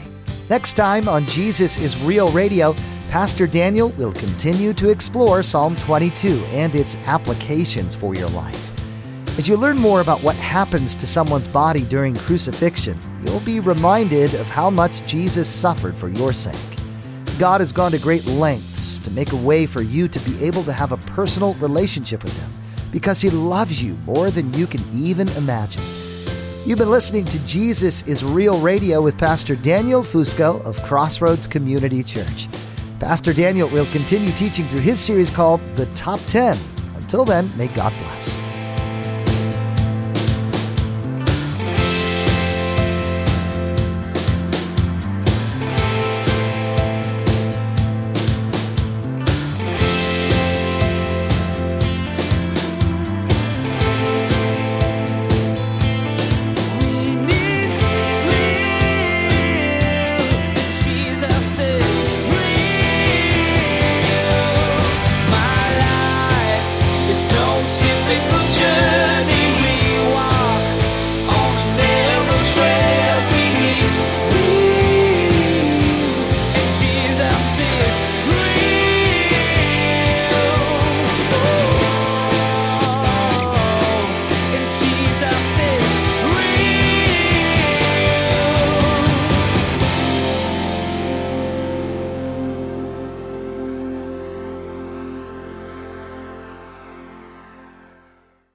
Next 0.52 0.74
time 0.74 1.08
on 1.08 1.24
Jesus 1.24 1.78
is 1.78 1.98
Real 2.04 2.30
Radio, 2.30 2.76
Pastor 3.08 3.46
Daniel 3.46 3.88
will 3.92 4.12
continue 4.12 4.74
to 4.74 4.90
explore 4.90 5.42
Psalm 5.42 5.74
22 5.76 6.44
and 6.50 6.74
its 6.74 6.94
applications 7.06 7.94
for 7.94 8.14
your 8.14 8.28
life. 8.28 9.38
As 9.38 9.48
you 9.48 9.56
learn 9.56 9.78
more 9.78 10.02
about 10.02 10.22
what 10.22 10.36
happens 10.36 10.94
to 10.96 11.06
someone's 11.06 11.48
body 11.48 11.84
during 11.84 12.14
crucifixion, 12.14 13.00
you'll 13.24 13.40
be 13.40 13.60
reminded 13.60 14.34
of 14.34 14.44
how 14.44 14.68
much 14.68 15.00
Jesus 15.06 15.48
suffered 15.48 15.94
for 15.94 16.10
your 16.10 16.34
sake. 16.34 16.54
God 17.38 17.62
has 17.62 17.72
gone 17.72 17.92
to 17.92 17.98
great 17.98 18.26
lengths 18.26 18.98
to 18.98 19.10
make 19.10 19.32
a 19.32 19.36
way 19.36 19.64
for 19.64 19.80
you 19.80 20.06
to 20.06 20.18
be 20.18 20.44
able 20.44 20.64
to 20.64 20.72
have 20.74 20.92
a 20.92 20.98
personal 21.16 21.54
relationship 21.54 22.22
with 22.22 22.38
Him. 22.38 22.50
because 22.90 23.22
He 23.22 23.30
loves 23.30 23.82
you 23.82 23.94
more 24.04 24.30
than 24.30 24.52
you 24.52 24.66
can 24.66 24.84
even 24.92 25.28
imagine. 25.30 25.82
You've 26.64 26.78
been 26.78 26.92
listening 26.92 27.24
to 27.24 27.44
Jesus 27.44 28.02
is 28.02 28.22
Real 28.22 28.56
Radio 28.60 29.02
with 29.02 29.18
Pastor 29.18 29.56
Daniel 29.56 30.00
Fusco 30.00 30.64
of 30.64 30.80
Crossroads 30.84 31.48
Community 31.48 32.04
Church. 32.04 32.46
Pastor 33.00 33.32
Daniel 33.32 33.68
will 33.68 33.86
continue 33.86 34.30
teaching 34.32 34.68
through 34.68 34.78
his 34.78 35.00
series 35.00 35.28
called 35.28 35.60
The 35.74 35.86
Top 35.96 36.20
10. 36.28 36.56
Until 36.94 37.24
then, 37.24 37.50
may 37.58 37.66
God 37.66 37.92
bless. 37.98 38.41